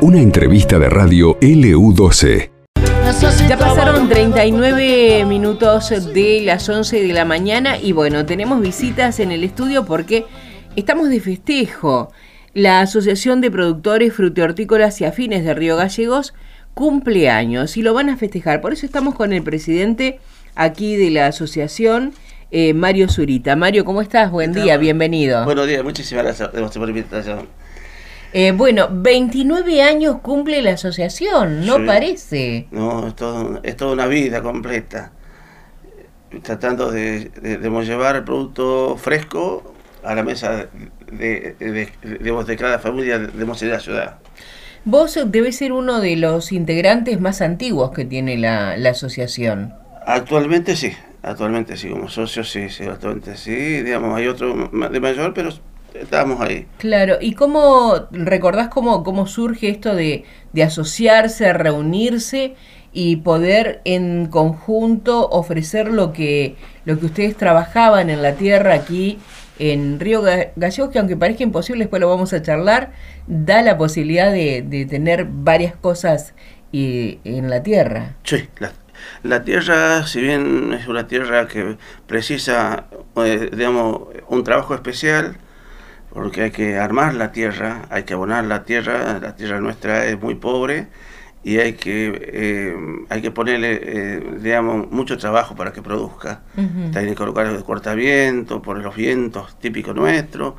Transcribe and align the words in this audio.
Una 0.00 0.20
entrevista 0.20 0.78
de 0.78 0.88
radio 0.88 1.38
LU12. 1.40 2.50
Ya 3.48 3.56
pasaron 3.56 4.08
39 4.08 5.24
minutos 5.26 5.90
de 6.12 6.40
las 6.44 6.68
11 6.68 7.02
de 7.02 7.12
la 7.12 7.24
mañana 7.24 7.78
y 7.78 7.92
bueno, 7.92 8.26
tenemos 8.26 8.60
visitas 8.60 9.20
en 9.20 9.30
el 9.30 9.44
estudio 9.44 9.84
porque 9.84 10.26
estamos 10.74 11.08
de 11.08 11.20
festejo. 11.20 12.10
La 12.54 12.80
Asociación 12.80 13.40
de 13.40 13.50
Productores 13.50 14.12
Frutihortícolas 14.12 15.00
y 15.00 15.04
Afines 15.04 15.44
de 15.44 15.54
Río 15.54 15.76
Gallegos 15.76 16.34
cumple 16.74 17.30
años 17.30 17.76
y 17.76 17.82
lo 17.82 17.94
van 17.94 18.08
a 18.08 18.16
festejar. 18.16 18.60
Por 18.60 18.72
eso 18.72 18.86
estamos 18.86 19.14
con 19.14 19.32
el 19.32 19.42
presidente 19.42 20.18
aquí 20.54 20.96
de 20.96 21.10
la 21.10 21.26
asociación, 21.26 22.12
eh, 22.52 22.74
Mario 22.74 23.08
Zurita. 23.08 23.56
Mario, 23.56 23.84
¿cómo 23.84 24.02
estás? 24.02 24.30
Buen 24.30 24.52
día, 24.52 24.76
bienvenido. 24.76 25.42
Buenos 25.46 25.66
días, 25.66 25.82
muchísimas 25.82 26.24
gracias 26.24 26.50
por 26.50 26.82
la 26.82 26.90
invitación. 26.90 27.48
Eh, 28.34 28.52
bueno, 28.52 28.88
29 28.90 29.82
años 29.82 30.16
cumple 30.22 30.60
la 30.60 30.72
asociación, 30.72 31.64
¿no 31.64 31.84
parece? 31.86 32.68
No, 32.70 33.08
es, 33.08 33.16
todo, 33.16 33.60
es 33.62 33.76
toda 33.76 33.92
una 33.92 34.06
vida 34.06 34.42
completa. 34.42 35.12
Tratando 36.42 36.90
de, 36.90 37.30
llevar 37.84 38.16
el 38.16 38.24
producto 38.24 38.98
fresco 38.98 39.74
a 40.02 40.14
la 40.14 40.22
mesa 40.22 40.68
de, 41.10 41.56
de, 41.58 42.56
cada 42.56 42.78
familia 42.78 43.18
de, 43.18 43.46
la 43.46 43.80
ciudad. 43.80 44.18
Vos 44.84 45.18
debes 45.26 45.56
ser 45.56 45.72
uno 45.72 46.00
de 46.00 46.16
los 46.16 46.52
integrantes 46.52 47.18
más 47.18 47.40
antiguos 47.40 47.92
que 47.92 48.04
tiene 48.04 48.36
la, 48.36 48.76
la 48.76 48.90
asociación. 48.90 49.74
Actualmente 50.06 50.74
sí, 50.74 50.92
actualmente 51.22 51.76
sí, 51.76 51.88
como 51.88 52.08
socio 52.08 52.44
sí, 52.44 52.68
sí, 52.68 52.84
actualmente 52.84 53.36
sí. 53.36 53.82
Digamos, 53.82 54.16
hay 54.16 54.26
otro 54.26 54.70
de 54.70 55.00
mayor, 55.00 55.32
pero 55.34 55.50
estábamos 55.94 56.40
ahí. 56.40 56.66
Claro, 56.78 57.18
¿y 57.20 57.34
cómo 57.34 58.06
recordás 58.10 58.68
cómo, 58.68 59.02
cómo 59.02 59.26
surge 59.26 59.68
esto 59.68 59.94
de, 59.94 60.24
de 60.52 60.62
asociarse, 60.62 61.52
reunirse 61.52 62.54
y 62.92 63.16
poder 63.16 63.80
en 63.84 64.26
conjunto 64.26 65.28
ofrecer 65.28 65.88
lo 65.88 66.12
que, 66.12 66.56
lo 66.84 66.98
que 66.98 67.06
ustedes 67.06 67.36
trabajaban 67.36 68.10
en 68.10 68.22
la 68.22 68.34
tierra 68.34 68.74
aquí 68.74 69.18
en 69.58 70.00
Río 70.00 70.22
Gallegos, 70.22 70.90
que 70.90 70.98
aunque 70.98 71.16
parezca 71.16 71.42
imposible, 71.42 71.84
después 71.84 72.00
lo 72.00 72.08
vamos 72.08 72.32
a 72.32 72.42
charlar, 72.42 72.92
da 73.26 73.62
la 73.62 73.78
posibilidad 73.78 74.32
de, 74.32 74.62
de 74.62 74.86
tener 74.86 75.26
varias 75.30 75.76
cosas 75.76 76.34
y, 76.72 77.20
en 77.24 77.48
la 77.48 77.62
tierra. 77.62 78.16
Sí, 78.24 78.48
la, 78.58 78.72
la, 79.22 79.44
tierra, 79.44 80.06
si 80.06 80.20
bien 80.20 80.72
es 80.72 80.88
una 80.88 81.06
tierra 81.06 81.48
que 81.48 81.76
precisa, 82.06 82.86
eh, 83.16 83.50
digamos, 83.52 84.02
un 84.28 84.44
trabajo 84.44 84.74
especial, 84.74 85.36
porque 86.10 86.42
hay 86.42 86.50
que 86.50 86.76
armar 86.76 87.14
la 87.14 87.32
tierra, 87.32 87.82
hay 87.90 88.04
que 88.04 88.14
abonar 88.14 88.44
la 88.44 88.64
tierra, 88.64 89.18
la 89.20 89.34
tierra 89.34 89.60
nuestra 89.60 90.06
es 90.06 90.20
muy 90.20 90.34
pobre 90.34 90.88
y 91.44 91.58
hay 91.58 91.72
que, 91.72 92.30
eh, 92.32 92.76
hay 93.08 93.22
que 93.22 93.30
ponerle, 93.30 93.80
eh, 93.82 94.36
digamos, 94.40 94.90
mucho 94.90 95.18
trabajo 95.18 95.56
para 95.56 95.72
que 95.72 95.82
produzca. 95.82 96.42
Hay 96.94 97.06
que 97.06 97.14
colocar 97.14 97.46
el 97.46 97.64
cortaviento, 97.64 98.62
por 98.62 98.78
los 98.78 98.94
vientos 98.94 99.58
típicos 99.58 99.94
nuestros, 99.94 100.54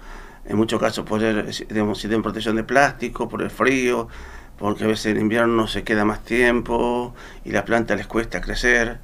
en 0.46 0.58
muchos 0.58 0.80
casos 0.80 1.06
poner, 1.06 1.46
digamos, 1.70 2.00
si 2.00 2.08
tienen 2.08 2.22
protección 2.22 2.58
de 2.58 2.64
plástico, 2.64 3.30
por 3.30 3.42
el 3.42 3.50
frío, 3.50 4.10
porque 4.58 4.84
a 4.86 4.88
veces 4.88 5.08
en 5.08 5.22
invierno 5.22 5.68
se 5.68 5.84
queda 5.84 6.06
más 6.06 6.24
tiempo 6.24 7.14
y 7.46 7.52
la 7.52 7.66
planta 7.66 7.96
les 7.96 8.08
cuesta 8.08 8.42
crecer. 8.42 9.00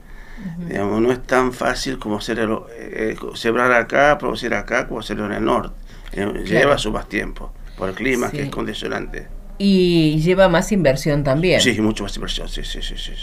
digamos, 0.67 1.01
no 1.01 1.11
es 1.11 1.21
tan 1.23 1.51
fácil 1.51 1.99
como 1.99 2.17
hacer 2.17 2.39
eh, 2.77 3.15
sembrar 3.33 3.71
acá, 3.73 4.17
producir 4.17 4.53
acá, 4.53 4.87
como 4.87 5.01
hacerlo 5.01 5.25
en 5.25 5.33
el 5.33 5.43
norte. 5.43 5.75
Eh, 6.13 6.43
lleva 6.45 6.77
su 6.77 6.91
más 6.91 7.07
tiempo, 7.07 7.51
por 7.77 7.89
el 7.89 7.95
clima 7.95 8.31
que 8.31 8.43
es 8.43 8.49
condicionante. 8.49 9.27
Y 9.57 10.19
lleva 10.21 10.47
más 10.47 10.71
inversión 10.71 11.23
también. 11.23 11.59
Sí, 11.59 11.79
mucho 11.81 12.03
más 12.03 12.15
inversión, 12.15 12.47
sí, 12.47 12.63
sí, 12.63 12.81
sí, 12.81 12.95
sí. 12.97 13.15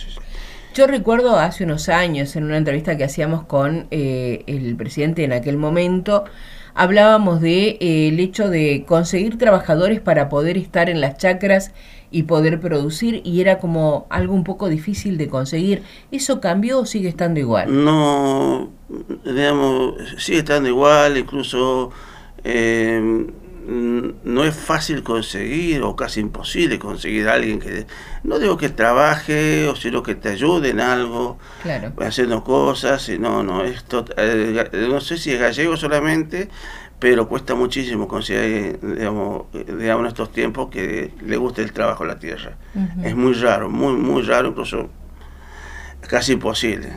Yo 0.75 0.87
recuerdo 0.87 1.39
hace 1.39 1.65
unos 1.65 1.89
años, 1.89 2.37
en 2.37 2.45
una 2.45 2.59
entrevista 2.59 2.99
que 2.99 3.05
hacíamos 3.05 3.45
con 3.45 3.87
eh, 3.91 4.45
el 4.47 4.77
presidente 4.77 5.25
en 5.25 5.33
aquel 5.33 5.57
momento, 5.57 6.25
hablábamos 6.75 7.41
de 7.41 7.79
eh, 7.81 8.09
el 8.09 8.21
hecho 8.21 8.51
de 8.51 8.85
conseguir 8.87 9.39
trabajadores 9.39 10.01
para 10.01 10.29
poder 10.29 10.59
estar 10.59 10.91
en 10.91 11.01
las 11.01 11.17
chacras 11.17 11.73
y 12.11 12.25
poder 12.25 12.61
producir 12.61 13.21
y 13.25 13.41
era 13.41 13.59
como 13.59 14.07
algo 14.11 14.35
un 14.35 14.45
poco 14.45 14.69
difícil 14.69 15.19
de 15.19 15.29
conseguir. 15.29 15.83
¿Eso 16.11 16.41
cambió 16.41 16.81
o 16.81 16.87
sigue 16.87 17.09
estando 17.09 17.41
igual? 17.41 17.85
No, 17.85 18.71
digamos, 19.25 19.95
sigue 20.19 20.39
estando 20.39 20.69
igual, 20.69 21.17
incluso 21.17 21.91
eh, 22.45 23.27
no 23.69 24.45
es 24.45 24.55
fácil 24.55 25.03
conseguir 25.03 25.83
o 25.83 25.97
casi 25.97 26.21
imposible 26.21 26.79
conseguir 26.79 27.29
a 27.29 27.35
alguien 27.35 27.59
que, 27.59 27.87
no 28.23 28.39
digo 28.39 28.57
que 28.57 28.69
trabaje 28.69 29.67
o 29.67 29.75
sino 29.75 30.03
que 30.03 30.15
te 30.15 30.29
ayude 30.29 30.71
en 30.71 30.81
algo, 30.81 31.39
haciendo 31.99 32.45
cosas, 32.45 33.09
y 33.09 33.19
no, 33.19 33.43
no, 33.43 33.65
esto, 33.65 34.05
eh, 34.17 34.87
no 34.89 35.01
sé 35.01 35.19
si 35.19 35.33
es 35.33 35.41
gallego 35.41 35.77
solamente, 35.77 36.49
pero 36.99 37.29
cuesta 37.29 37.55
muchísimo 37.55 38.09
conseguir, 38.09 38.79
digamos, 38.81 39.47
digamos 39.53 40.05
en 40.05 40.07
estos 40.07 40.33
tiempos 40.33 40.71
que 40.71 41.13
le 41.25 41.37
guste 41.37 41.63
el 41.63 41.73
trabajo 41.73 42.05
en 42.05 42.09
la 42.09 42.19
tierra. 42.19 42.57
Es 43.03 43.15
muy 43.15 43.35
raro, 43.35 43.69
muy, 43.69 43.95
muy 43.95 44.23
raro, 44.23 44.49
incluso 44.49 44.89
casi 46.09 46.33
imposible. 46.33 46.93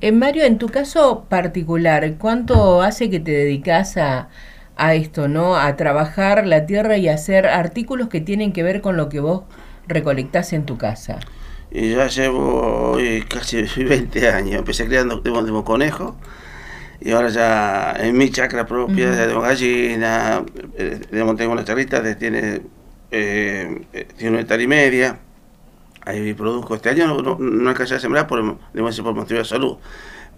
En 0.00 0.18
Mario, 0.18 0.44
en 0.44 0.58
tu 0.58 0.68
caso 0.68 1.26
particular, 1.28 2.14
¿cuánto 2.18 2.82
hace 2.82 3.10
que 3.10 3.20
te 3.20 3.30
dedicas 3.32 3.96
a 3.96 4.28
a 4.76 4.94
esto, 4.94 5.28
¿no? 5.28 5.56
A 5.56 5.76
trabajar 5.76 6.46
la 6.46 6.66
tierra 6.66 6.96
y 6.96 7.08
hacer 7.08 7.46
artículos 7.46 8.08
que 8.08 8.20
tienen 8.20 8.52
que 8.52 8.62
ver 8.62 8.80
con 8.80 8.96
lo 8.96 9.08
que 9.08 9.20
vos 9.20 9.42
recolectás 9.86 10.52
en 10.52 10.64
tu 10.64 10.78
casa. 10.78 11.18
Y 11.70 11.94
ya 11.94 12.06
llevo 12.08 12.98
casi 13.28 13.62
20 13.84 14.28
años. 14.28 14.56
Empecé 14.56 14.86
criando 14.86 15.20
de 15.20 15.64
conejo 15.64 16.16
y 17.04 17.10
ahora 17.10 17.28
ya 17.28 17.94
en 17.98 18.16
mi 18.16 18.30
chacra 18.30 18.64
propia 18.64 19.10
uh 19.10 19.26
tengo 19.28 19.40
gallina, 19.40 20.44
eh, 20.76 21.00
tengo 21.10 21.52
una 21.52 21.64
charrita 21.64 22.02
tiene, 22.16 22.62
eh, 23.10 24.06
tiene 24.16 24.30
una 24.30 24.40
hectárea 24.40 24.64
y 24.64 24.68
media. 24.68 25.18
Ahí 26.04 26.34
produzco. 26.34 26.74
Este 26.74 26.90
año 26.90 27.06
no, 27.06 27.38
no, 27.38 27.70
alcancé 27.70 27.94
a 27.94 28.00
sembrar 28.00 28.26
por, 28.26 28.56
por 28.56 29.14
motivo 29.14 29.38
de 29.38 29.44
salud. 29.44 29.76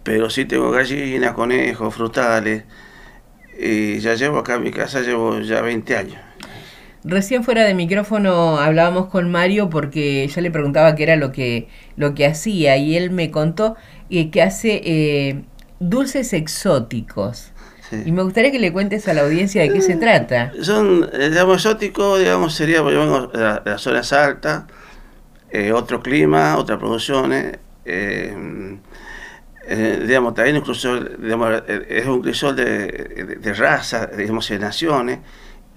Pero 0.03 0.29
sí 0.29 0.45
tengo 0.45 0.71
gallinas, 0.71 1.33
conejos, 1.33 1.95
frutales 1.95 2.65
y 3.59 3.99
ya 4.01 4.15
llevo 4.15 4.39
acá 4.39 4.57
en 4.57 4.63
mi 4.65 4.71
casa, 4.71 5.01
llevo 5.01 5.41
ya 5.41 5.61
20 5.63 5.97
años. 5.97 6.19
Recién 7.05 7.45
fuera 7.45 7.65
de 7.65 7.75
micrófono 7.75 8.59
hablábamos 8.59 9.07
con 9.07 9.31
Mario 9.31 9.69
porque 9.69 10.27
yo 10.27 10.41
le 10.41 10.51
preguntaba 10.51 10.95
qué 10.95 11.03
era 11.03 11.17
lo 11.17 11.33
que, 11.33 11.69
lo 11.97 12.15
que 12.15 12.25
hacía 12.27 12.79
y 12.79 12.97
él 12.97 13.11
me 13.11 13.31
contó 13.31 13.77
que 14.31 14.43
hace 14.43 14.81
eh, 14.85 15.43
dulces 15.89 16.33
exóticos. 16.33 17.51
Y 18.05 18.11
me 18.11 18.23
gustaría 18.23 18.51
que 18.51 18.59
le 18.59 18.73
cuentes 18.73 19.07
a 19.07 19.15
la 19.15 19.23
audiencia 19.23 19.63
de 19.63 19.69
qué 19.71 19.81
se 19.81 19.95
trata. 19.97 20.53
Son, 20.63 21.09
eh, 21.13 21.29
digamos, 21.29 21.59
exóticos, 21.59 22.19
digamos, 22.19 22.53
sería, 22.55 22.79
yo 22.79 22.87
vengo 22.87 23.27
de 23.29 23.39
la, 23.39 23.61
de 23.61 23.79
zona 23.79 24.01
alta, 24.01 24.67
eh, 25.51 25.71
otro 25.71 26.03
clima, 26.03 26.57
otras 26.57 26.79
producciones. 26.79 27.59
Eh, 27.85 28.79
eh, 29.67 30.05
digamos, 30.07 30.35
también 30.35 30.57
incluso 30.57 31.01
digamos, 31.01 31.63
eh, 31.67 31.87
es 31.89 32.07
un 32.07 32.21
crisol 32.21 32.55
de, 32.55 33.39
de, 33.41 33.55
raza, 33.55 34.07
digamos, 34.07 34.49
de 34.49 34.59
naciones, 34.59 35.21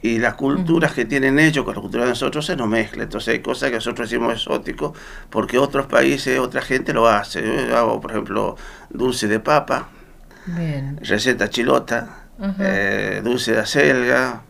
y 0.01 0.19
las 0.19 0.35
culturas 0.35 0.93
que 0.93 1.05
tienen 1.05 1.39
ellos 1.39 1.63
con 1.63 1.75
la 1.75 1.81
cultura 1.81 2.03
de 2.03 2.09
nosotros 2.09 2.45
se 2.45 2.55
nos 2.55 2.67
mezcla. 2.67 3.03
Entonces 3.03 3.35
hay 3.35 3.39
cosas 3.39 3.69
que 3.69 3.75
nosotros 3.75 4.09
decimos 4.09 4.33
exóticos 4.33 4.97
porque 5.29 5.57
otros 5.57 5.87
países, 5.87 6.37
otra 6.39 6.61
gente 6.61 6.93
lo 6.93 7.07
hace. 7.07 7.41
Yo 7.41 7.77
hago, 7.77 7.99
por 7.99 8.11
ejemplo, 8.11 8.57
dulce 8.89 9.27
de 9.27 9.39
papa, 9.39 9.89
receta 11.01 11.49
chilota, 11.49 12.27
eh, 12.59 13.21
dulce 13.23 13.53
de 13.53 13.59
acelga, 13.59 14.41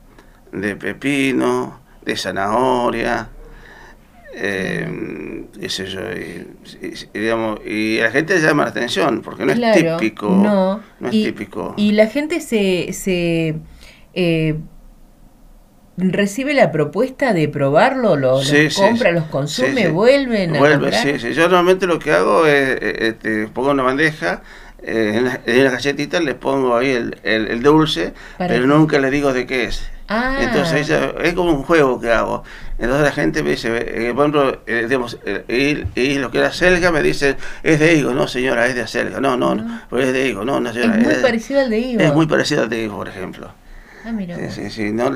de 0.51 0.75
pepino, 0.75 1.81
de 2.05 2.15
zanahoria, 2.15 3.29
eh, 4.39 5.45
y, 5.59 7.17
digamos, 7.17 7.59
y 7.65 7.97
la 7.99 8.11
gente 8.11 8.39
llama 8.39 8.63
la 8.65 8.69
atención 8.69 9.21
porque 9.21 9.45
no 9.45 9.51
es 9.53 9.97
típico. 9.97 10.29
No, 10.29 10.81
es 11.07 11.13
y, 11.13 11.23
típico. 11.23 11.73
Y 11.75 11.93
la 11.93 12.05
gente 12.05 12.39
se, 12.39 12.93
se 12.93 13.55
eh, 14.13 14.55
recibe 15.97 16.53
la 16.53 16.71
propuesta 16.71 17.33
de 17.33 17.47
probarlo, 17.49 18.15
lo, 18.15 18.43
los 18.43 18.75
compra, 18.75 19.11
los 19.11 19.25
consume, 19.25 19.89
vuelven 19.89 20.55
a 20.55 20.59
Vuelve, 20.59 20.91
sí, 20.93 21.19
sí. 21.19 21.33
Yo 21.33 21.43
normalmente 21.43 21.87
lo 21.87 21.97
que 21.97 22.11
hago 22.11 22.45
es, 22.45 22.77
este, 22.81 23.47
pongo 23.47 23.71
una 23.71 23.83
bandeja 23.83 24.43
eh, 24.83 25.13
en, 25.15 25.25
las 25.25 25.39
la 25.45 25.71
galletitas 25.71 26.23
les 26.23 26.35
pongo 26.35 26.77
ahí 26.77 26.91
el, 26.91 27.17
el, 27.23 27.63
dulce, 27.63 28.13
pero 28.37 28.67
nunca 28.67 28.99
le 28.99 29.09
digo 29.09 29.33
de 29.33 29.45
qué 29.45 29.65
es. 29.65 29.89
Ah. 30.09 30.37
Entonces 30.39 30.89
es 30.89 31.33
como 31.33 31.51
un 31.51 31.63
juego 31.63 31.99
que 31.99 32.11
hago. 32.11 32.43
Entonces 32.79 33.03
la 33.03 33.11
gente 33.11 33.43
me 33.43 33.51
dice, 33.51 33.69
eh, 33.75 34.13
por 34.13 34.21
ejemplo, 34.21 34.61
eh, 34.67 34.85
digamos, 34.87 35.17
eh, 35.25 35.85
y, 35.95 36.15
lo 36.15 36.31
que 36.31 36.37
era 36.37 36.53
selga 36.53 36.91
me 36.91 37.01
dice, 37.01 37.35
es 37.63 37.79
de 37.79 37.95
higo, 37.95 38.13
no 38.13 38.27
señora, 38.27 38.67
es 38.67 38.75
de 38.75 38.81
acelga. 38.81 39.19
No, 39.19 39.35
no, 39.35 39.55
no, 39.55 39.81
pues 39.89 40.07
es 40.07 40.13
de 40.13 40.27
higo, 40.27 40.45
no, 40.45 40.59
no 40.59 40.71
señora. 40.71 40.97
Es 40.97 41.07
muy 41.07 41.15
parecido 41.15 41.59
al 41.61 41.69
de 41.69 41.79
higo. 41.79 42.01
Es 42.01 42.13
muy 42.13 42.27
parecido 42.27 42.63
al 42.63 42.69
de 42.69 42.83
higo, 42.83 42.95
por 42.95 43.07
ejemplo. 43.09 43.51
Ah, 44.05 44.11
mira. 44.13 44.37
Sí, 44.37 44.49
sí, 44.51 44.69
sí, 44.69 44.91
no, 44.91 45.11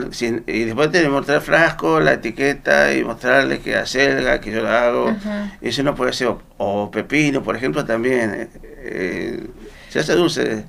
y 0.48 0.64
después 0.66 0.92
tiene 0.92 1.06
que 1.06 1.12
mostrar 1.12 1.38
el 1.38 1.44
frasco, 1.44 2.02
la 2.02 2.14
etiqueta 2.14 2.94
y 2.94 3.04
mostrarle 3.06 3.60
que 3.60 3.76
acelga, 3.76 4.42
que 4.42 4.52
yo 4.52 4.62
lo 4.62 4.70
hago. 4.70 5.10
Ajá. 5.10 5.54
Eso 5.62 5.84
no 5.84 5.96
puede 5.96 6.12
ser. 6.12 6.28
O, 6.28 6.42
o 6.58 6.92
pepino, 6.92 7.42
por 7.42 7.56
ejemplo, 7.56 7.86
también. 7.86 8.50
Eh, 8.84 9.48
se 9.90 10.00
hace 10.00 10.14
dulce. 10.14 10.66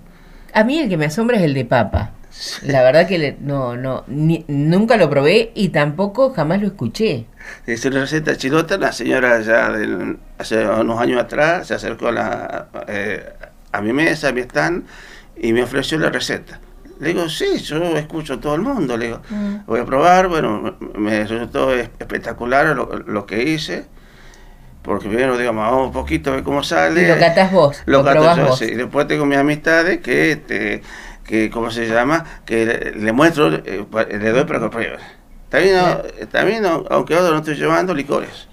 A 0.55 0.65
mí 0.65 0.79
el 0.79 0.89
que 0.89 0.97
me 0.97 1.07
asombra 1.07 1.37
es 1.39 1.43
el 1.45 1.55
de 1.55 1.65
papa. 1.65 2.13
La 2.63 2.83
verdad 2.83 3.07
que 3.07 3.19
le- 3.19 3.37
no, 3.41 3.77
no, 3.77 4.05
ni- 4.07 4.45
nunca 4.49 4.97
lo 4.97 5.11
probé 5.11 5.53
y 5.55 5.69
tampoco 5.69 6.33
jamás 6.33 6.61
lo 6.61 6.67
escuché. 6.67 7.27
Es 7.67 7.85
una 7.85 8.01
receta 8.01 8.37
chilota. 8.37 8.79
La 8.79 8.93
señora 8.93 9.41
ya 9.43 9.71
del- 9.71 10.19
hace 10.39 10.67
unos 10.67 10.99
años 11.01 11.21
atrás 11.21 11.67
se 11.67 11.75
acercó 11.75 12.09
a, 12.09 12.13
la, 12.13 12.69
eh, 12.89 13.23
a 13.71 13.81
mi 13.83 13.93
mesa, 13.93 14.29
a 14.29 14.33
mi 14.33 14.41
stand, 14.43 14.85
y 15.37 15.53
me 15.53 15.63
ofreció 15.63 15.99
la 15.99 16.09
receta. 16.11 16.59
Le 17.01 17.09
digo, 17.09 17.29
sí, 17.29 17.59
yo 17.59 17.97
escucho 17.97 18.35
a 18.35 18.41
todo 18.41 18.55
el 18.55 18.63
mundo. 18.63 18.97
Le 18.97 19.07
digo, 19.07 19.21
Mm. 19.29 19.57
voy 19.67 19.81
a 19.81 19.85
probar. 19.85 20.29
Bueno, 20.29 20.77
me 20.97 21.25
resultó 21.25 21.75
es- 21.75 21.91
espectacular 21.99 22.75
lo, 22.77 22.87
lo 23.07 23.27
que 23.27 23.43
hice. 23.43 23.87
Porque 24.83 25.09
primero, 25.09 25.39
digamos, 25.39 25.65
vamos 25.65 25.87
un 25.89 25.93
poquito 25.93 26.31
a 26.31 26.35
ver 26.35 26.43
cómo 26.45 26.63
sale. 26.65 27.03
Y 27.03 27.07
lo 27.07 27.19
catás 27.19 27.53
vos, 27.53 27.83
lo, 27.87 28.03
Lo 28.03 28.15
yo, 28.37 28.47
vos. 28.49 28.59
sí. 28.59 28.65
Y 28.67 28.75
después 28.75 29.07
tengo 29.07 29.25
mis 29.27 29.39
amistades 29.39 30.01
que, 30.01 30.33
este, 30.33 30.83
que 31.25 31.51
¿cómo 31.51 31.71
se 31.71 31.87
llama? 31.87 32.25
Que 32.45 32.67
le, 32.67 32.91
le 32.97 33.13
muestro, 33.13 33.49
eh, 33.55 33.87
le 34.11 34.31
doy 34.31 34.45
para 34.45 34.61
que 34.61 34.69
pruebe. 34.71 34.99
También, 35.49 35.77
no- 35.77 35.99
también 36.29 36.63
no- 36.63 36.85
aunque 36.91 37.15
ahora 37.15 37.31
no 37.31 37.39
estoy 37.39 37.55
llevando 37.57 37.95
licores. 37.95 38.49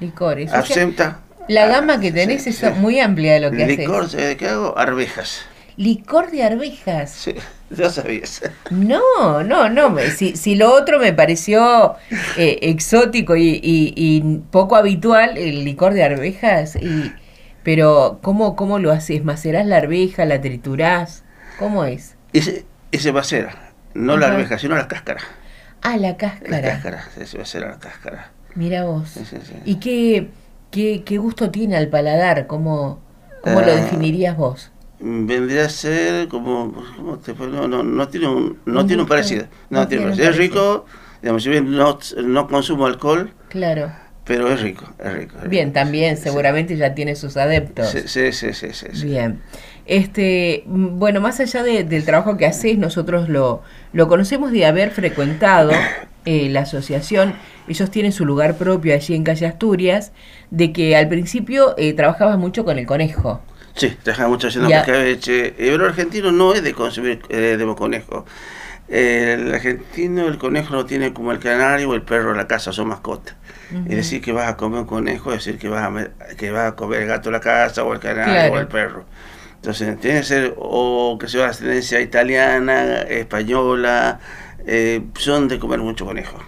Licores. 0.00 0.48
O 0.48 0.50
sea, 0.52 0.60
Absenta. 0.60 1.20
la 1.48 1.66
gama 1.66 2.00
que 2.00 2.12
tenés 2.12 2.44
sí, 2.44 2.50
es 2.50 2.56
sí. 2.56 2.66
muy 2.76 3.00
amplia 3.00 3.34
de 3.34 3.40
lo 3.40 3.50
que 3.50 3.66
Licor, 3.66 4.04
haces. 4.04 4.12
¿sabes 4.12 4.36
qué 4.36 4.48
hago? 4.48 4.76
Arvejas. 4.78 5.42
Licor 5.76 6.30
de 6.30 6.44
arvejas. 6.44 7.10
Sí, 7.10 7.34
ya 7.76 7.90
sabías. 7.90 8.42
No, 8.70 9.42
no, 9.44 9.68
no. 9.68 9.90
me- 9.90 10.10
Si, 10.10 10.36
si 10.36 10.54
lo 10.54 10.72
otro 10.74 10.98
me 10.98 11.12
pareció 11.12 11.94
eh, 12.36 12.58
exótico 12.62 13.36
y, 13.36 13.60
y- 13.62 13.92
y 13.96 14.38
poco 14.50 14.76
habitual, 14.76 15.36
el 15.38 15.64
licor 15.64 15.94
de 15.94 16.04
arvejas. 16.04 16.76
Y, 16.76 17.12
pero, 17.62 18.18
¿cómo, 18.22 18.56
¿cómo 18.56 18.78
lo 18.78 18.90
haces? 18.92 19.24
¿Macerás 19.24 19.66
la 19.66 19.76
arveja? 19.78 20.24
¿La 20.24 20.40
triturás? 20.40 21.24
¿Cómo 21.58 21.84
es? 21.84 22.16
Ese, 22.32 22.64
ese 22.92 23.10
va 23.10 23.20
a 23.20 23.24
ser, 23.24 23.48
no 23.94 24.16
la 24.16 24.28
arveja, 24.28 24.58
sino 24.58 24.76
la 24.76 24.88
cáscara. 24.88 25.20
Ah, 25.82 25.96
la 25.96 26.08
La 26.08 26.16
cáscara. 26.16 26.60
cáscara, 26.72 27.04
ese 27.20 27.36
va 27.36 27.42
a 27.42 27.46
ser 27.46 27.62
la 27.62 27.78
cáscara. 27.78 28.30
Mira 28.54 28.84
vos. 28.84 29.10
Sí, 29.10 29.24
sí, 29.24 29.36
sí. 29.44 29.54
¿Y 29.64 29.76
qué, 29.76 30.28
qué, 30.70 31.02
qué 31.04 31.18
gusto 31.18 31.50
tiene 31.50 31.76
al 31.76 31.88
paladar? 31.88 32.46
¿Cómo, 32.46 33.00
cómo 33.42 33.60
lo 33.60 33.70
Ah. 33.72 33.74
definirías 33.76 34.36
vos? 34.36 34.70
Vendría 35.00 35.66
a 35.66 35.68
ser 35.68 36.26
como, 36.28 36.72
¿cómo 36.96 37.18
te 37.18 37.32
puedo- 37.34 37.50
no, 37.50 37.68
no, 37.68 37.82
no 37.84 38.08
tiene 38.08 38.26
un, 38.28 38.58
no 38.66 38.84
tiene 38.84 39.02
un 39.02 39.08
parecido. 39.08 39.44
No, 39.70 39.80
no 39.80 39.88
tiene 39.88 40.04
un 40.04 40.10
parecido. 40.10 40.30
Es 40.30 40.36
rico, 40.36 40.86
digamos, 41.22 41.42
si 41.44 41.50
bien 41.50 41.70
no, 41.70 41.98
no 42.24 42.48
consumo 42.48 42.86
alcohol, 42.86 43.32
Claro. 43.48 43.92
pero 44.24 44.48
es 44.52 44.60
rico, 44.60 44.84
es 44.98 45.12
rico. 45.12 45.36
es 45.42 45.48
Bien, 45.48 45.72
también 45.72 46.16
Sí. 46.16 46.24
seguramente 46.24 46.76
ya 46.76 46.94
tiene 46.94 47.14
sus 47.14 47.36
adeptos. 47.36 47.90
Sí, 47.90 48.00
sí, 48.06 48.32
sí, 48.32 48.52
sí, 48.52 48.68
sí, 48.72 48.86
sí. 48.92 49.06
Bien. 49.06 49.40
Este, 49.86 50.64
bueno, 50.66 51.20
más 51.20 51.38
allá 51.40 51.62
de- 51.62 51.84
del 51.84 52.04
trabajo 52.04 52.36
que 52.36 52.46
haces, 52.46 52.76
nosotros 52.76 53.28
lo, 53.28 53.62
lo 53.92 54.08
conocemos 54.08 54.50
de 54.52 54.66
haber 54.66 54.90
frecuentado 54.90 55.70
eh, 56.24 56.48
la 56.50 56.60
asociación. 56.62 57.34
Ellos 57.68 57.90
tienen 57.90 58.12
su 58.12 58.26
lugar 58.26 58.56
propio 58.56 58.92
allí 58.94 59.14
en 59.14 59.22
Calle 59.24 59.46
Asturias, 59.46 60.12
de 60.50 60.72
que 60.72 60.94
al 60.96 61.08
principio 61.08 61.74
eh, 61.78 61.94
trabajabas 61.94 62.36
mucho 62.36 62.64
con 62.66 62.78
el 62.78 62.84
conejo. 62.86 63.40
Sí, 63.78 63.96
trabaja 64.02 64.28
mucho 64.28 64.48
haciendo. 64.48 64.68
Eh, 64.70 65.54
Pero 65.56 65.84
el 65.84 65.90
argentino 65.90 66.32
no 66.32 66.52
es 66.54 66.62
de 66.62 66.74
consumir 66.74 67.20
eh, 67.28 67.56
de 67.56 67.74
conejo. 67.74 68.26
El 68.88 69.54
argentino 69.54 70.26
el 70.28 70.38
conejo 70.38 70.74
lo 70.74 70.86
tiene 70.86 71.12
como 71.12 71.30
el 71.32 71.38
canario 71.38 71.90
o 71.90 71.94
el 71.94 72.02
perro 72.02 72.30
en 72.30 72.38
la 72.38 72.46
casa, 72.48 72.72
son 72.72 72.88
mascotas. 72.88 73.36
Ujú. 73.70 73.82
Es 73.90 73.96
decir, 73.96 74.22
que 74.22 74.32
vas 74.32 74.48
a 74.48 74.56
comer 74.56 74.80
un 74.80 74.86
conejo, 74.86 75.30
es 75.32 75.44
decir, 75.44 75.58
que 75.60 75.68
vas 75.68 75.84
a, 75.84 76.34
que 76.36 76.50
vas 76.50 76.72
a 76.72 76.74
comer 76.76 77.02
el 77.02 77.08
gato 77.08 77.28
en 77.28 77.34
la 77.34 77.40
casa 77.40 77.84
o 77.84 77.92
el 77.92 78.00
canario 78.00 78.32
Claro. 78.32 78.54
o 78.54 78.58
el 78.58 78.66
perro. 78.68 79.04
Entonces, 79.56 79.98
tiene 80.00 80.20
que 80.20 80.24
ser 80.26 80.54
o 80.56 81.18
que 81.20 81.28
sea 81.28 81.42
de 81.42 81.46
ascendencia 81.48 82.00
italiana, 82.00 83.02
española, 83.02 84.20
eh, 84.66 85.02
son 85.18 85.48
de 85.48 85.58
comer 85.58 85.80
mucho 85.80 86.06
conejo. 86.06 86.38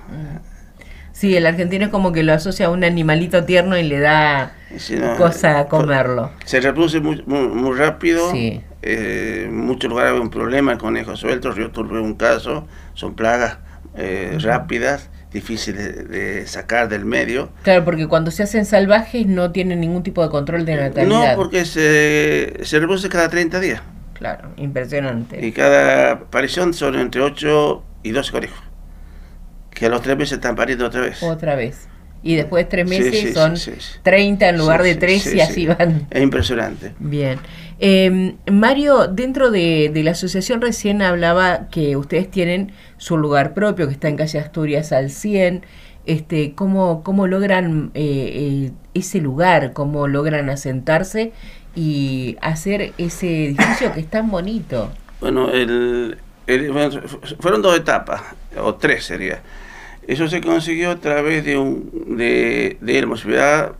Sí, 1.21 1.37
el 1.37 1.45
argentino 1.45 1.85
es 1.85 1.91
como 1.91 2.13
que 2.13 2.23
lo 2.23 2.33
asocia 2.33 2.65
a 2.65 2.71
un 2.71 2.83
animalito 2.83 3.45
tierno 3.45 3.77
y 3.77 3.83
le 3.83 3.99
da 4.01 4.55
no, 4.99 5.17
cosa 5.19 5.51
eh, 5.51 5.61
a 5.61 5.67
comerlo. 5.67 6.33
Se 6.47 6.63
reproduce 6.63 6.99
muy, 7.01 7.23
muy, 7.27 7.47
muy 7.49 7.77
rápido. 7.77 8.31
Sí. 8.31 8.63
eh, 8.81 9.43
en 9.45 9.55
muchos 9.55 9.91
lugares 9.91 10.15
hay 10.15 10.19
un 10.19 10.31
problema, 10.31 10.73
el 10.73 10.79
conejo 10.79 11.17
suelto. 11.17 11.53
Río 11.53 11.73
Turbio 11.73 11.99
es 11.99 12.07
un 12.07 12.15
caso. 12.15 12.67
Son 12.95 13.15
plagas 13.17 13.59
eh, 13.97 14.39
rápidas, 14.41 15.11
difíciles 15.31 15.95
de, 15.95 16.05
de 16.05 16.47
sacar 16.47 16.89
del 16.89 17.05
medio. 17.05 17.51
Claro, 17.65 17.85
porque 17.85 18.09
cuando 18.09 18.31
se 18.31 18.43
hacen 18.45 18.65
salvajes 18.65 19.27
no 19.27 19.53
tienen 19.53 19.81
ningún 19.81 20.03
tipo 20.03 20.23
de 20.23 20.31
control 20.31 20.65
de 20.65 20.77
natalidad. 20.77 21.33
No, 21.33 21.37
porque 21.37 21.67
se, 21.67 22.61
se 22.63 22.79
reproduce 22.79 23.11
cada 23.11 23.29
30 23.29 23.61
días. 23.61 23.83
Claro, 24.15 24.53
impresionante. 24.57 25.45
Y 25.47 25.53
cada 25.53 26.13
aparición 26.13 26.73
son 26.73 26.95
entre 26.95 27.21
8 27.21 27.85
y 28.05 28.13
12 28.13 28.33
conejos. 28.33 28.70
Que 29.81 29.87
a 29.87 29.89
los 29.89 30.03
3 30.03 30.17
meses 30.17 30.35
están 30.35 30.55
pariendo 30.55 30.87
otra 30.87 31.01
vez. 31.01 31.21
Otra 31.23 31.57
vez. 31.57 31.89
Y 32.23 32.35
después 32.37 32.65
de 32.67 32.69
tres 32.71 32.87
meses 32.87 33.19
sí, 33.19 33.33
son 33.33 33.57
sí, 33.57 33.73
sí. 33.79 33.99
30 34.03 34.51
en 34.51 34.59
lugar 34.59 34.83
de 34.83 34.93
sí, 34.93 34.99
3 34.99 35.23
sí, 35.23 35.37
y 35.39 35.41
así 35.41 35.55
sí. 35.55 35.67
van. 35.67 36.07
Es 36.11 36.23
impresionante. 36.23 36.93
Bien. 36.99 37.39
Eh, 37.79 38.35
Mario, 38.53 39.07
dentro 39.09 39.51
de, 39.51 39.91
de 39.93 40.03
la 40.03 40.11
asociación 40.11 40.61
recién 40.61 41.01
hablaba 41.01 41.69
que 41.71 41.97
ustedes 41.97 42.31
tienen 42.31 42.73
su 42.99 43.17
lugar 43.17 43.55
propio, 43.55 43.87
que 43.89 43.95
está 43.95 44.09
en 44.09 44.17
calle 44.19 44.39
Asturias 44.39 44.93
al 44.93 45.11
100. 45.11 45.65
Este, 46.05 46.53
¿cómo, 46.55 47.03
¿Cómo 47.03 47.27
logran 47.27 47.91
eh, 47.95 48.69
eh, 48.69 48.73
ese 48.93 49.21
lugar? 49.23 49.73
¿Cómo 49.73 50.07
logran 50.07 50.51
asentarse 50.51 51.33
y 51.75 52.37
hacer 52.43 52.93
ese 52.99 53.47
edificio 53.47 53.95
que 53.95 54.01
es 54.01 54.11
tan 54.11 54.31
bonito? 54.31 54.91
Bueno, 55.21 55.51
el, 55.51 56.19
el- 56.47 56.71
fueron 57.39 57.63
dos 57.63 57.77
etapas, 57.79 58.21
o 58.59 58.75
tres 58.75 59.05
sería. 59.05 59.41
Eso 60.11 60.27
se 60.27 60.41
consiguió 60.41 60.91
a 60.91 60.97
través 60.97 61.45
de, 61.45 61.57
un, 61.57 62.17
de, 62.17 62.77
de 62.81 63.07
la 63.07 63.17
ciudad 63.17 63.73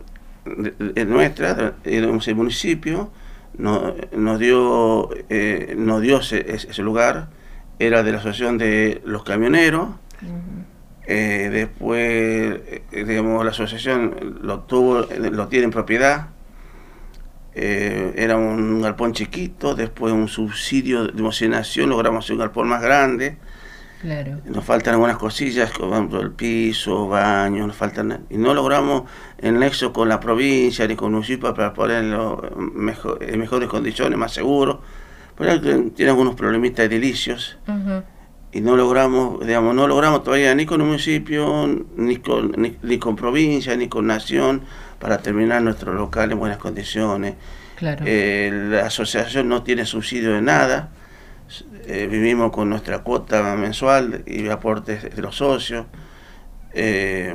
de, 0.45 0.71
de 0.93 1.05
nuestra, 1.05 1.73
el 1.83 2.07
municipio, 2.35 3.11
no- 3.57 3.93
nos 4.13 4.39
dio, 4.39 5.09
eh, 5.29 5.75
nos 5.77 6.01
dio 6.01 6.21
ese, 6.21 6.81
lugar, 6.83 7.27
era 7.79 8.01
de 8.01 8.13
la 8.13 8.19
asociación 8.19 8.57
de 8.57 9.01
los 9.03 9.23
camioneros, 9.25 9.89
eh, 11.05 11.49
después, 11.51 11.99
eh, 12.01 12.81
digamos, 13.05 13.43
la 13.43 13.51
asociación 13.51 14.39
lo 14.41 14.61
tuvo, 14.61 15.01
lo 15.31 15.49
tiene 15.49 15.65
en 15.65 15.71
propiedad, 15.71 16.27
eh, 17.55 18.13
era 18.15 18.37
un 18.37 18.81
galpón 18.81 19.11
chiquito, 19.11 19.75
después 19.75 20.13
un 20.13 20.29
subsidio 20.29 21.03
de 21.07 21.19
emocionación, 21.19 21.89
logramos 21.89 22.23
hacer 22.23 22.35
un 22.35 22.39
galpón 22.39 22.69
más 22.69 22.81
grande. 22.81 23.35
Claro. 24.01 24.39
Nos 24.45 24.65
faltan 24.65 24.95
algunas 24.95 25.17
cosillas, 25.17 25.71
como 25.71 26.19
el 26.19 26.31
piso, 26.31 27.07
baño, 27.07 27.67
nos 27.67 27.75
faltan. 27.75 28.25
Y 28.31 28.37
no 28.37 28.55
logramos 28.55 29.03
el 29.37 29.59
nexo 29.59 29.93
con 29.93 30.09
la 30.09 30.19
provincia 30.19 30.87
ni 30.87 30.95
con 30.95 31.09
el 31.09 31.13
municipio 31.13 31.53
para 31.53 31.71
ponerlo 31.71 32.41
mejor, 32.57 33.19
en 33.21 33.39
mejores 33.39 33.69
condiciones, 33.69 34.17
más 34.17 34.33
seguro. 34.33 34.81
Pero 35.37 35.61
tiene 35.91 36.09
algunos 36.09 36.35
problemitas 36.35 36.85
edilicios 36.85 37.57
Ujú. 37.67 38.03
y 38.51 38.61
no 38.61 38.75
logramos, 38.75 39.45
digamos, 39.45 39.75
no 39.75 39.87
logramos 39.87 40.23
todavía 40.23 40.53
ni 40.55 40.65
con 40.65 40.81
el 40.81 40.87
municipio, 40.87 41.67
ni 41.95 42.17
con, 42.17 42.53
ni, 42.57 42.75
ni 42.81 42.97
con 42.97 43.15
provincia, 43.15 43.75
ni 43.75 43.87
con 43.87 44.07
nación 44.07 44.63
para 44.99 45.19
terminar 45.19 45.61
nuestro 45.61 45.93
local 45.93 46.31
en 46.31 46.39
buenas 46.39 46.57
condiciones. 46.57 47.35
Claro. 47.75 48.03
Eh, 48.07 48.51
la 48.71 48.87
asociación 48.87 49.47
no 49.47 49.61
tiene 49.61 49.85
subsidio 49.85 50.33
de 50.33 50.41
nada. 50.41 50.89
Eh, 51.85 52.07
vivimos 52.09 52.51
con 52.51 52.69
nuestra 52.69 52.99
cuota 52.99 53.55
mensual 53.55 54.23
y 54.25 54.47
aportes 54.49 55.15
de 55.15 55.21
los 55.21 55.35
socios. 55.35 55.85
Eh, 56.73 57.33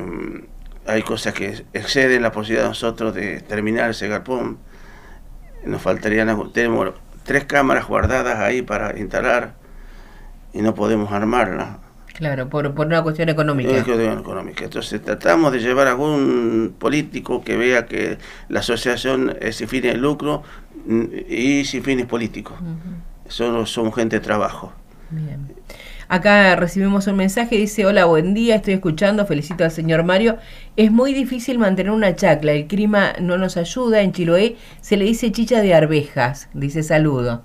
hay 0.85 1.01
cosas 1.03 1.33
que 1.33 1.65
exceden 1.73 2.21
la 2.21 2.31
posibilidad 2.31 2.63
de 2.63 2.69
nosotros 2.69 3.13
de 3.13 3.41
terminar 3.41 3.91
ese 3.91 4.07
galpón. 4.07 4.57
Nos 5.65 5.81
faltarían, 5.81 6.51
tenemos 6.53 6.93
tres 7.23 7.45
cámaras 7.45 7.87
guardadas 7.87 8.39
ahí 8.39 8.61
para 8.61 8.97
instalar 8.97 9.55
y 10.53 10.61
no 10.61 10.73
podemos 10.73 11.11
armarlas. 11.11 11.77
Claro, 12.13 12.49
por, 12.49 12.73
por 12.73 12.87
una 12.87 13.03
cuestión 13.03 13.29
económica. 13.29 13.69
Es 13.69 13.83
cuestión 13.83 14.17
económica. 14.17 14.63
Entonces 14.63 14.99
tratamos 15.03 15.51
de 15.51 15.59
llevar 15.59 15.85
a 15.85 15.91
algún 15.91 16.73
político 16.79 17.43
que 17.43 17.57
vea 17.57 17.85
que 17.85 18.17
la 18.49 18.61
asociación 18.61 19.37
es 19.39 19.57
sin 19.57 19.67
fines 19.67 19.93
de 19.93 19.99
lucro 19.99 20.41
mm, 20.87 21.03
y 21.29 21.65
sin 21.65 21.83
fines 21.83 22.07
políticos. 22.07 22.57
Solo 23.27 23.65
somos 23.65 23.95
gente 23.95 24.17
de 24.17 24.21
trabajo. 24.21 24.71
Bien. 25.09 25.57
Acá 26.09 26.55
recibimos 26.55 27.05
un 27.07 27.17
mensaje, 27.17 27.57
dice, 27.57 27.85
hola, 27.85 28.05
buen 28.05 28.33
día, 28.33 28.55
estoy 28.55 28.75
escuchando, 28.75 29.25
felicito 29.25 29.65
al 29.65 29.71
señor 29.71 30.05
Mario. 30.05 30.37
Es 30.77 30.89
muy 30.89 31.13
difícil 31.13 31.59
mantener 31.59 31.91
una 31.91 32.15
chacla, 32.15 32.53
el 32.53 32.67
clima 32.67 33.13
no 33.19 33.37
nos 33.37 33.57
ayuda, 33.57 34.01
en 34.01 34.13
Chiloé 34.13 34.55
se 34.79 34.95
le 34.95 35.03
dice 35.03 35.33
chicha 35.33 35.61
de 35.61 35.73
arvejas, 35.73 36.47
dice 36.53 36.81
saludo. 36.81 37.43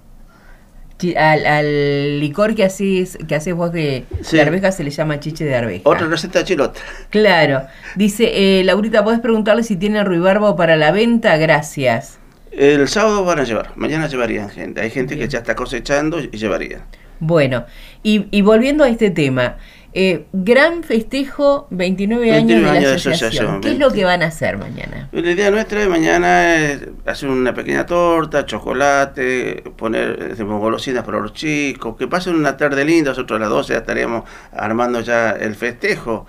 al, 1.17 2.21
licor 2.21 2.55
que 2.55 2.63
haces, 2.63 3.19
que 3.27 3.35
haces 3.35 3.53
vos 3.53 3.73
de, 3.73 4.05
arveja 4.41 4.71
se 4.71 4.85
le 4.85 4.91
llama 4.91 5.19
chiche 5.19 5.45
de 5.45 5.57
arveja. 5.57 5.83
Otra 5.85 6.07
receta 6.07 6.39
de 6.39 6.45
chilota. 6.45 6.81
Claro. 7.11 7.63
Dice, 7.97 8.61
eh, 8.61 8.63
Laurita, 8.63 9.03
¿podés 9.03 9.19
preguntarle 9.19 9.65
si 9.65 9.75
tiene 9.75 10.05
ruibarbo 10.05 10.55
para 10.55 10.77
la 10.77 10.93
venta? 10.93 11.37
Gracias. 11.37 12.21
El 12.53 12.87
sábado 12.89 13.25
van 13.25 13.39
a 13.39 13.45
llevar, 13.45 13.73
mañana 13.77 14.07
llevarían 14.07 14.51
gente. 14.51 14.81
Hay 14.81 14.91
gente 14.91 15.17
que 15.17 15.27
ya 15.29 15.39
está 15.39 15.57
cosechando 15.57 16.21
y 16.21 16.29
llevaría. 16.31 16.85
Bueno, 17.19 17.65
y, 18.03 18.27
y 18.31 18.43
volviendo 18.43 18.85
a 18.85 18.89
este 18.89 19.11
tema, 19.11 19.57
eh, 19.95 20.25
gran 20.33 20.83
festejo, 20.85 21.67
29 21.71 22.33
años 22.33 22.63
de 22.63 22.81
la 22.81 22.95
asociación. 22.95 23.61
¿Qué 23.61 23.73
es 23.73 23.79
lo 23.79 23.91
que 23.91 24.05
van 24.05 24.23
a 24.23 24.27
hacer 24.27 24.57
mañana? 24.57 25.09
La 25.13 25.31
idea 25.31 25.51
nuestra 25.51 25.81
de 25.81 25.89
mañana 25.89 26.57
es 26.57 26.81
hacer 27.05 27.29
una 27.29 27.53
pequeña 27.55 27.85
torta, 27.85 28.47
chocolate, 28.47 29.63
poner 29.77 30.35
golosinas 30.43 31.05
para 31.05 31.21
los 31.21 31.35
chicos, 31.35 31.97
que 31.97 32.09
pasen 32.09 32.37
una 32.37 32.57
tarde 32.57 32.87
linda. 32.87 33.11
Nosotros 33.11 33.37
a 33.37 33.41
las 33.41 33.51
12 33.51 33.73
ya 33.75 33.79
estaríamos 33.81 34.25
armando 34.53 35.01
ya 35.01 35.33
el 35.33 35.55
festejo 35.55 36.27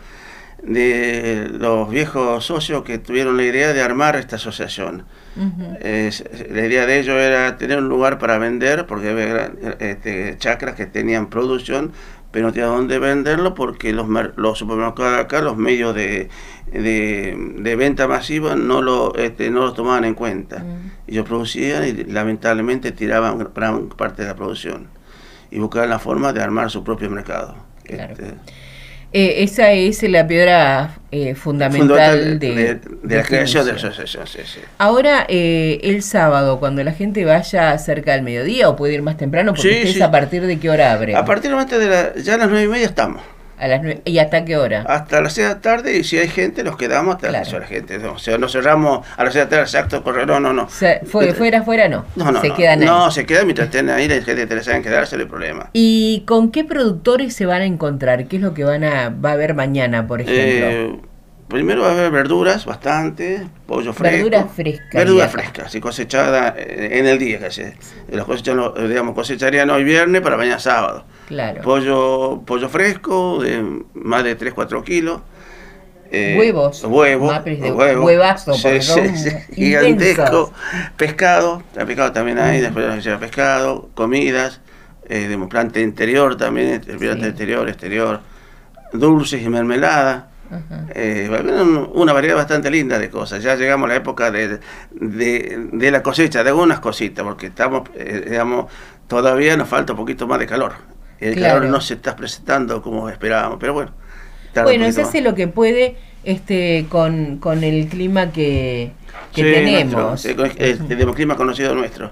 de 0.63 1.49
los 1.51 1.89
viejos 1.89 2.45
socios 2.45 2.83
que 2.83 2.97
tuvieron 2.97 3.37
la 3.37 3.43
idea 3.43 3.73
de 3.73 3.81
armar 3.81 4.15
esta 4.15 4.37
asociación. 4.37 5.05
la 5.35 6.65
idea 6.65 6.85
de 6.85 6.99
ellos 6.99 7.15
era 7.17 7.57
tener 7.57 7.79
un 7.79 7.89
lugar 7.89 8.17
para 8.17 8.37
vender, 8.37 8.85
porque 8.85 9.09
había 9.09 9.51
este, 9.79 10.37
chacras 10.37 10.75
que 10.75 10.85
tenían 10.85 11.27
producción, 11.29 11.91
pero 12.31 12.47
no 12.47 12.53
tenía 12.53 12.67
dónde 12.67 12.97
venderlo 12.97 13.53
porque 13.53 13.93
los, 13.93 14.07
los 14.37 14.57
supermercados 14.57 15.19
acá, 15.19 15.41
los 15.41 15.55
medios 15.55 15.93
de, 15.93 16.29
de, 16.71 17.75
venta 17.75 18.07
masiva 18.07 18.55
no 18.55 18.81
lo, 18.81 19.13
este, 19.15 19.51
no 19.51 19.59
lo 19.59 19.73
tomaban 19.73 20.03
en 20.05 20.15
cuenta. 20.15 20.59
Mm. 20.59 20.91
Ellos 21.07 21.25
producían 21.27 21.87
y 21.87 21.91
lamentablemente 22.05 22.91
tiraban 22.91 23.37
gran 23.53 23.89
parte 23.89 24.23
de 24.23 24.29
la 24.29 24.35
producción 24.35 24.87
y 25.51 25.59
buscaban 25.59 25.89
la 25.89 25.99
forma 25.99 26.33
de 26.33 26.41
armar 26.41 26.71
su 26.71 26.83
propio 26.83 27.09
mercado. 27.11 27.55
Este, 27.85 28.33
eh, 29.13 29.43
esa 29.43 29.71
es 29.71 30.01
la 30.03 30.25
piedra 30.25 30.97
eh, 31.11 31.35
fundamental, 31.35 32.39
de, 32.39 32.79
la 33.03 33.21
creación 33.21 33.63
de 33.63 33.73
la 33.73 33.77
asociación. 33.77 34.65
Ahora, 34.79 35.27
eh, 35.29 35.79
el 35.83 36.01
sábado, 36.01 36.59
cuando 36.59 36.83
la 36.83 36.93
gente 36.93 37.23
vaya 37.23 37.77
cerca 37.77 38.13
del 38.13 38.23
mediodía 38.23 38.69
o 38.69 38.75
puede 38.75 38.95
ir 38.95 39.03
más 39.03 39.17
temprano, 39.17 39.53
porque 39.53 39.83
es 39.83 40.01
a 40.01 40.09
partir 40.09 40.47
de 40.47 40.57
qué 40.57 40.69
hora 40.71 40.91
abre. 40.93 41.15
A 41.15 41.23
partir 41.23 41.51
de 41.51 41.87
la, 41.87 42.15
ya 42.15 42.33
a 42.33 42.37
las 42.37 42.49
nueve 42.49 42.63
y 42.63 42.67
media 42.67 42.87
estamos. 42.87 43.21
¿Y 44.05 44.17
hasta 44.19 44.45
qué 44.45 44.57
hora? 44.57 44.83
Hasta 44.87 45.21
las 45.21 45.33
6 45.33 45.47
de 45.47 45.53
la 45.53 45.61
tarde 45.61 45.97
y 45.97 46.03
si 46.03 46.17
hay 46.17 46.27
gente 46.27 46.63
nos 46.63 46.77
quedamos 46.77 47.15
hasta 47.15 47.31
las 47.31 47.47
6 47.47 47.53
de 47.53 47.59
la 47.59 47.67
gente. 47.67 47.97
O 48.07 48.17
sea, 48.17 48.37
no 48.37 48.49
cerramos 48.49 49.05
a 49.17 49.23
las 49.23 49.33
6 49.33 49.33
de 49.33 49.45
la 49.45 49.49
tarde, 49.49 49.63
exacto, 49.63 50.03
correr, 50.03 50.27
no, 50.27 50.39
no, 50.39 50.53
no. 50.53 50.67
fue, 50.67 51.01
fuera, 51.33 51.63
fuera, 51.63 51.87
no. 51.87 52.05
No, 52.15 52.31
no. 52.31 52.41
Se 52.41 52.49
no, 52.49 52.55
quedan 52.55 52.81
ahí. 52.81 52.85
No, 52.85 53.11
se 53.11 53.25
quedan 53.25 53.45
mientras 53.45 53.67
estén 53.67 53.89
ahí, 53.89 54.07
la 54.07 54.21
gente 54.21 54.45
te 54.45 54.63
saben 54.63 54.83
quedarse, 54.83 55.15
no 55.15 55.23
hay 55.23 55.29
problema. 55.29 55.69
¿Y 55.73 56.23
con 56.25 56.51
qué 56.51 56.63
productores 56.63 57.33
se 57.33 57.45
van 57.45 57.61
a 57.61 57.65
encontrar? 57.65 58.25
¿Qué 58.27 58.37
es 58.37 58.41
lo 58.41 58.53
que 58.53 58.63
van 58.63 58.83
a, 58.83 59.09
va 59.09 59.31
a 59.31 59.33
haber 59.33 59.53
mañana, 59.53 60.07
por 60.07 60.21
ejemplo? 60.21 60.69
Eh, 60.69 60.99
primero 61.47 61.81
va 61.81 61.89
a 61.89 61.91
haber 61.91 62.11
verduras, 62.11 62.65
bastante, 62.65 63.47
pollo 63.67 63.93
fresco. 63.93 64.15
Verduras 64.15 64.51
frescas. 64.53 64.93
Verduras 64.93 65.31
frescas, 65.31 65.75
y 65.75 65.79
cosechada 65.79 66.55
eh, 66.57 66.99
en 66.99 67.05
el 67.05 67.19
día 67.19 67.39
casi. 67.39 67.63
Los 68.11 68.25
cosechan, 68.25 68.59
digamos, 68.87 69.15
cosecharían 69.15 69.69
hoy 69.69 69.83
viernes 69.83 70.21
para 70.21 70.37
mañana 70.37 70.59
sábado. 70.59 71.05
Claro. 71.27 71.61
Pollo, 71.61 72.41
pollo 72.45 72.69
fresco 72.69 73.41
de 73.41 73.83
más 73.93 74.23
de 74.23 74.37
3-4 74.37 74.83
kilos. 74.83 75.21
Eh, 76.11 76.35
huevos. 76.37 76.83
Huevos. 76.83 77.41
Huevo, 77.43 78.05
huevazo, 78.05 78.53
sí, 78.53 78.69
gigantesco. 79.55 80.53
Pescado, 80.95 81.63
pescado 81.73 82.11
también 82.11 82.37
hay, 82.37 82.61
después 82.61 83.03
lleva 83.03 83.17
pescado, 83.19 83.89
comidas, 83.95 84.61
eh, 85.09 85.27
de 85.27 85.37
planta 85.47 85.79
interior 85.79 86.37
también, 86.37 86.81
planta 86.81 87.27
interior, 87.27 87.67
exterior, 87.67 88.21
dulces 88.91 89.41
y 89.41 89.49
mermelada. 89.49 90.29
Eh, 90.93 91.29
una 91.93 92.13
variedad 92.13 92.35
bastante 92.35 92.69
linda 92.69 92.99
de 92.99 93.09
cosas. 93.09 93.43
Ya 93.43 93.55
llegamos 93.55 93.85
a 93.85 93.89
la 93.89 93.95
época 93.95 94.31
de, 94.31 94.59
de, 94.91 95.91
la 95.91 96.03
cosecha 96.03 96.43
de 96.43 96.49
algunas 96.49 96.79
cositas, 96.79 97.23
porque 97.23 97.47
estamos, 97.47 97.89
eh, 97.95 98.25
digamos, 98.29 98.71
todavía 99.07 99.57
nos 99.57 99.67
falta 99.67 99.93
un 99.93 99.97
poquito 99.97 100.27
más 100.27 100.39
de 100.39 100.47
calor. 100.47 100.73
El 101.19 101.39
calor 101.39 101.65
no 101.65 101.79
se 101.81 101.95
está 101.95 102.15
presentando 102.15 102.81
como 102.81 103.09
esperábamos, 103.09 103.57
pero 103.59 103.73
bueno. 103.73 103.91
Bueno, 104.55 104.91
se 104.91 105.01
hace 105.01 105.21
lo 105.21 105.33
que 105.33 105.47
puede 105.47 105.95
este 106.23 106.85
con, 106.89 107.37
con 107.37 107.63
el 107.63 107.87
clima 107.87 108.31
que, 108.31 108.91
tenemos. 109.33 110.25
el 110.25 111.13
clima 111.15 111.35
conocido 111.35 111.73
nuestro. 111.73 112.11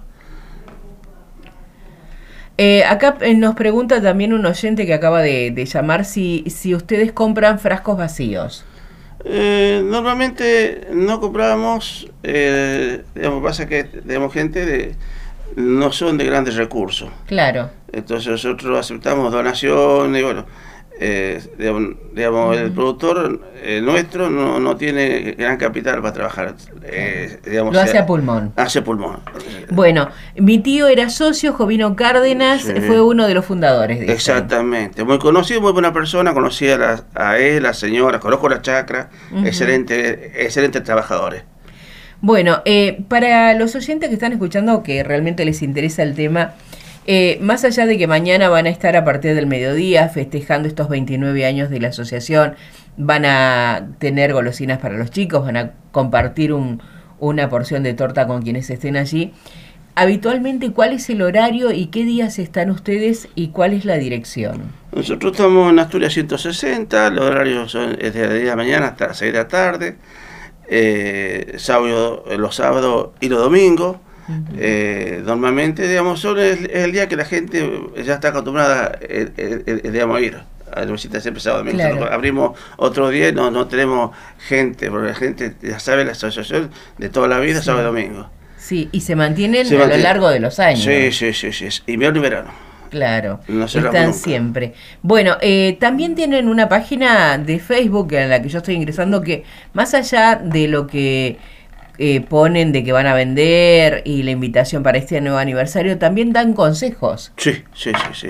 Eh, 2.64 2.84
acá 2.84 3.18
eh, 3.22 3.34
nos 3.34 3.56
pregunta 3.56 4.00
también 4.04 4.34
un 4.34 4.46
oyente 4.46 4.86
que 4.86 4.94
acaba 4.94 5.24
de, 5.24 5.66
llamar 5.66 6.06
si, 6.06 6.44
si 6.48 6.76
ustedes 6.76 7.12
compran 7.12 7.58
frascos 7.58 7.98
vacíos. 7.98 8.64
Eh, 9.26 9.82
normalmente 9.84 10.88
no 10.94 11.20
compramos, 11.20 12.08
digamos, 12.22 13.42
pasa 13.42 13.68
que 13.68 13.86
tenemos 13.86 14.32
gente 14.32 14.64
de, 14.64 14.96
no 15.56 15.92
son 15.92 16.20
de 16.20 16.26
grandes 16.26 16.54
recursos. 16.54 17.10
Claro. 17.26 17.72
Entonces 17.92 18.30
nosotros 18.30 18.78
aceptamos 18.78 19.32
donaciones 19.32 20.22
y 20.22 20.24
bueno, 20.24 20.46
eh, 21.04 21.42
digamos, 22.14 22.56
el 22.56 22.72
productor 22.72 23.42
eh, 23.64 23.82
nuestro 23.82 24.30
no, 24.30 24.60
no, 24.60 24.76
tiene 24.76 25.32
gran 25.32 25.58
capital 25.58 26.00
para 26.00 26.14
trabajar. 26.14 26.54
Eh, 26.84 27.40
digamos, 27.44 27.74
Lo 27.74 27.80
hace 27.80 27.98
a 27.98 28.06
pulmón. 28.06 28.54
Hace 28.56 28.84
pulmón. 28.84 29.20
Bueno, 29.72 30.10
mi 30.36 30.60
tío 30.60 30.88
era 30.88 31.10
socio, 31.10 31.54
Jovino 31.54 31.96
Cárdenas, 31.96 32.62
fue 32.86 33.02
uno 33.02 33.26
de 33.26 33.34
los 33.34 33.44
fundadores. 33.46 34.08
Exactamente, 34.08 35.04
muy 35.04 35.18
conocido, 35.18 35.60
muy 35.60 35.72
buena 35.72 35.92
persona, 35.92 36.36
conocí 36.36 36.70
a, 36.70 36.78
la, 36.78 37.04
a 37.16 37.40
él, 37.40 37.64
la 37.64 37.74
señora, 37.74 38.20
conozco 38.20 38.48
la 38.48 38.62
chacra, 38.62 39.10
excelente, 39.44 40.46
excelentes 40.46 40.84
trabajadores. 40.84 41.42
Bueno, 42.22 42.62
para 43.08 43.56
los 43.56 43.74
oyentes 43.74 44.10
que 44.10 44.14
están 44.14 44.34
escuchando 44.34 44.84
que 44.84 45.02
realmente 45.04 45.46
les 45.46 45.64
interesa 45.64 46.04
el 46.04 46.14
tema, 46.14 46.54
eh, 47.08 47.40
más 47.42 47.64
allá 47.66 47.86
de 47.86 47.98
que 47.98 48.08
mañana 48.08 48.50
van 48.50 48.68
a 48.68 48.70
estar 48.70 48.96
a 48.96 49.04
partir 49.04 49.34
del 49.34 49.48
mediodía 49.48 50.08
festejando 50.10 50.68
estos 50.68 50.88
29 50.88 51.46
años 51.46 51.70
de 51.70 51.80
la 51.80 51.88
asociación, 51.88 52.56
van 52.98 53.26
a 53.26 53.88
tener 54.00 54.34
golosinas 54.34 54.80
para 54.80 54.98
los 54.98 55.10
chicos, 55.10 55.44
van 55.46 55.58
a 55.58 55.72
compartir 55.92 56.54
una 57.20 57.50
porción 57.50 57.84
de 57.84 57.94
torta 57.94 58.28
con 58.28 58.44
quienes 58.44 58.70
estén 58.70 58.98
allí. 58.98 59.34
Habitualmente, 59.96 60.72
¿cuál 60.72 60.94
es 60.94 61.10
el 61.10 61.22
horario 61.22 61.72
y 61.72 61.88
qué 61.88 62.06
días 62.06 62.40
están 62.40 62.70
ustedes 62.70 63.28
y 63.36 63.50
cuál 63.50 63.74
es 63.74 63.84
la 63.84 63.98
dirección? 63.98 64.72
Nosotros 64.94 65.34
estamos 65.34 65.72
en 65.72 65.80
Asturias 65.80 66.14
160, 66.14 67.10
los 67.10 67.26
horarios 67.26 67.72
son 67.72 67.98
desde 67.98 68.28
la 68.28 68.34
de 68.34 68.56
mañana 68.56 68.88
hasta 68.88 69.08
las 69.08 69.18
6 69.18 69.34
de 69.34 69.38
la 69.38 69.48
tarde, 69.48 69.98
eh, 70.70 71.56
sábado, 71.58 72.24
los 72.38 72.56
sábados 72.56 73.10
y 73.20 73.28
los 73.28 73.40
domingos. 73.40 73.98
Eh, 74.58 75.22
normalmente, 75.26 75.88
digamos, 75.88 76.20
solo 76.20 76.42
es, 76.42 76.60
el 76.72 76.92
día 76.92 77.08
que 77.08 77.16
la 77.16 77.26
gente 77.26 77.70
ya 78.04 78.16
está 78.16 78.30
acostumbrada, 78.30 78.98
eh, 79.02 79.30
eh, 79.38 79.90
digamos, 79.92 80.18
a 80.18 80.22
ir 80.22 80.38
a 80.74 80.86
la 80.86 80.92
visita 80.92 81.20
siempre 81.20 81.42
sábado 81.42 81.64
domingo. 81.64 82.06
Abrimos 82.06 82.58
otro 82.78 83.10
día 83.10 83.30
y 83.30 83.34
no, 83.34 83.52
no 83.52 83.68
tenemos 83.68 84.16
gente, 84.48 84.90
porque 84.90 85.08
la 85.08 85.16
gente 85.16 85.56
ya 85.62 85.80
sabe 85.80 86.06
la 86.06 86.12
asociación 86.12 86.72
de 86.98 87.10
toda 87.10 87.28
la 87.28 87.40
vida, 87.40 87.62
sábado 87.62 87.84
y 87.84 87.86
domingo. 87.88 88.30
Sí, 88.58 88.90
y 88.92 89.02
se 89.02 89.16
mantienen 89.16 89.68
a 89.68 89.88
lo 89.88 89.98
largo 89.98 90.30
de 90.30 90.40
los 90.40 90.60
años. 90.60 90.84
Sí, 90.84 91.12
sí, 91.12 91.34
sí, 91.34 91.52
sí, 91.52 91.82
invierno 91.88 92.20
y 92.20 92.22
verano. 92.22 92.52
Claro, 92.90 93.40
están 93.48 94.14
siempre. 94.14 94.74
Bueno, 95.02 95.38
también 95.80 96.14
tienen 96.14 96.48
una 96.48 96.70
página 96.70 97.38
de 97.38 97.60
Facebook 97.60 98.14
en 98.14 98.30
la 98.30 98.42
que 98.42 98.50
yo 98.50 98.60
estoy 98.60 98.76
ingresando 98.76 99.22
que 99.22 99.44
más 99.74 99.94
allá 99.94 100.36
de 100.36 100.68
lo 100.68 100.88
que 100.88 101.38
eh, 102.04 102.20
ponen 102.20 102.72
de 102.72 102.84
que 102.84 102.92
van 102.92 103.06
a 103.06 103.14
vender 103.14 104.02
y 104.06 104.24
la 104.24 104.32
invitación 104.32 104.82
para 104.82 104.98
este 104.98 105.22
nuevo 105.22 105.38
aniversario, 105.38 106.00
también 106.00 106.34
dan 106.34 106.54
consejos. 106.54 107.32
Sí, 107.38 107.64
sí, 107.76 107.92
sí, 107.92 108.14
sí. 108.14 108.28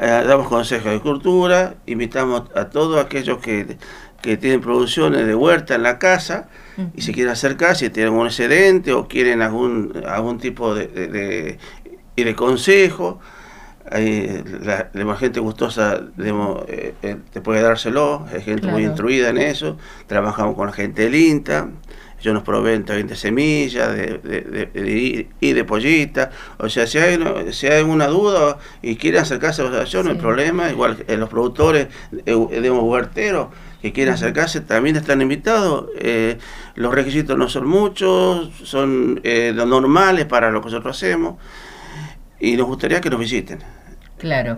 Eh, 0.00 0.24
damos 0.26 0.48
consejos 0.48 0.90
de 0.90 1.00
cultura, 1.00 1.74
invitamos 1.84 2.44
a 2.54 2.70
todos 2.70 3.04
aquellos 3.04 3.40
que, 3.40 3.76
tienen 4.22 4.62
producciones 4.62 5.26
de 5.26 5.34
huerta 5.34 5.74
en 5.74 5.82
la 5.82 5.98
casa 5.98 6.48
y 6.96 7.02
se 7.02 7.12
quieren 7.12 7.30
acercar, 7.30 7.76
si 7.76 7.90
tienen 7.90 8.14
un 8.14 8.26
excedente 8.26 8.94
o 8.94 9.06
quieren 9.06 9.42
algún, 9.42 10.02
algún 10.08 10.38
tipo 10.38 10.74
de, 10.74 10.86
de, 10.86 11.58
de, 12.16 12.34
consejo. 12.34 13.20
La, 13.94 14.90
la, 14.92 15.16
gente 15.16 15.40
gustosa 15.40 16.00
eh, 16.18 17.16
te 17.32 17.40
puede 17.40 17.62
dárselo, 17.62 18.26
hay 18.32 18.42
gente 18.42 18.66
muy 18.66 18.84
instruida 18.84 19.30
en 19.30 19.38
eso, 19.38 19.76
trabajamos 20.06 20.56
con 20.56 20.66
la 20.66 20.72
gente 20.72 21.02
del 21.02 21.14
INTA, 21.14 21.68
ellos 22.24 22.34
nos 22.34 22.42
proveen 22.42 22.86
también 22.86 23.06
de 23.06 23.16
semillas 23.16 23.94
de, 23.94 25.28
y 25.40 25.52
de 25.52 25.64
pollita. 25.64 26.30
O 26.56 26.70
sea, 26.70 26.86
si 26.86 26.96
hay, 26.96 27.18
si 27.52 27.66
hay 27.66 27.82
una 27.82 28.06
duda 28.06 28.56
y 28.80 28.96
quieren 28.96 29.20
acercarse 29.20 29.60
a 29.60 29.64
la 29.66 29.70
asociación, 29.72 30.06
no 30.06 30.12
hay 30.12 30.16
problema. 30.18 30.70
Igual 30.70 31.04
eh, 31.06 31.18
los 31.18 31.28
productores 31.28 31.88
de 32.10 32.70
huerteros 32.70 33.48
que 33.82 33.92
quieren 33.92 34.14
acercarse 34.14 34.62
también 34.62 34.96
están 34.96 35.20
invitados. 35.20 35.90
Eh, 35.98 36.38
los 36.76 36.94
requisitos 36.94 37.36
no 37.36 37.50
son 37.50 37.66
muchos, 37.66 38.48
son 38.62 39.20
eh, 39.22 39.52
los 39.54 39.68
normales 39.68 40.24
para 40.24 40.50
lo 40.50 40.62
que 40.62 40.70
nosotros 40.70 40.96
hacemos. 40.96 41.34
y 42.40 42.56
nos 42.56 42.66
gustaría 42.66 43.02
que 43.02 43.10
nos 43.10 43.20
visiten. 43.20 43.58
Claro. 44.24 44.56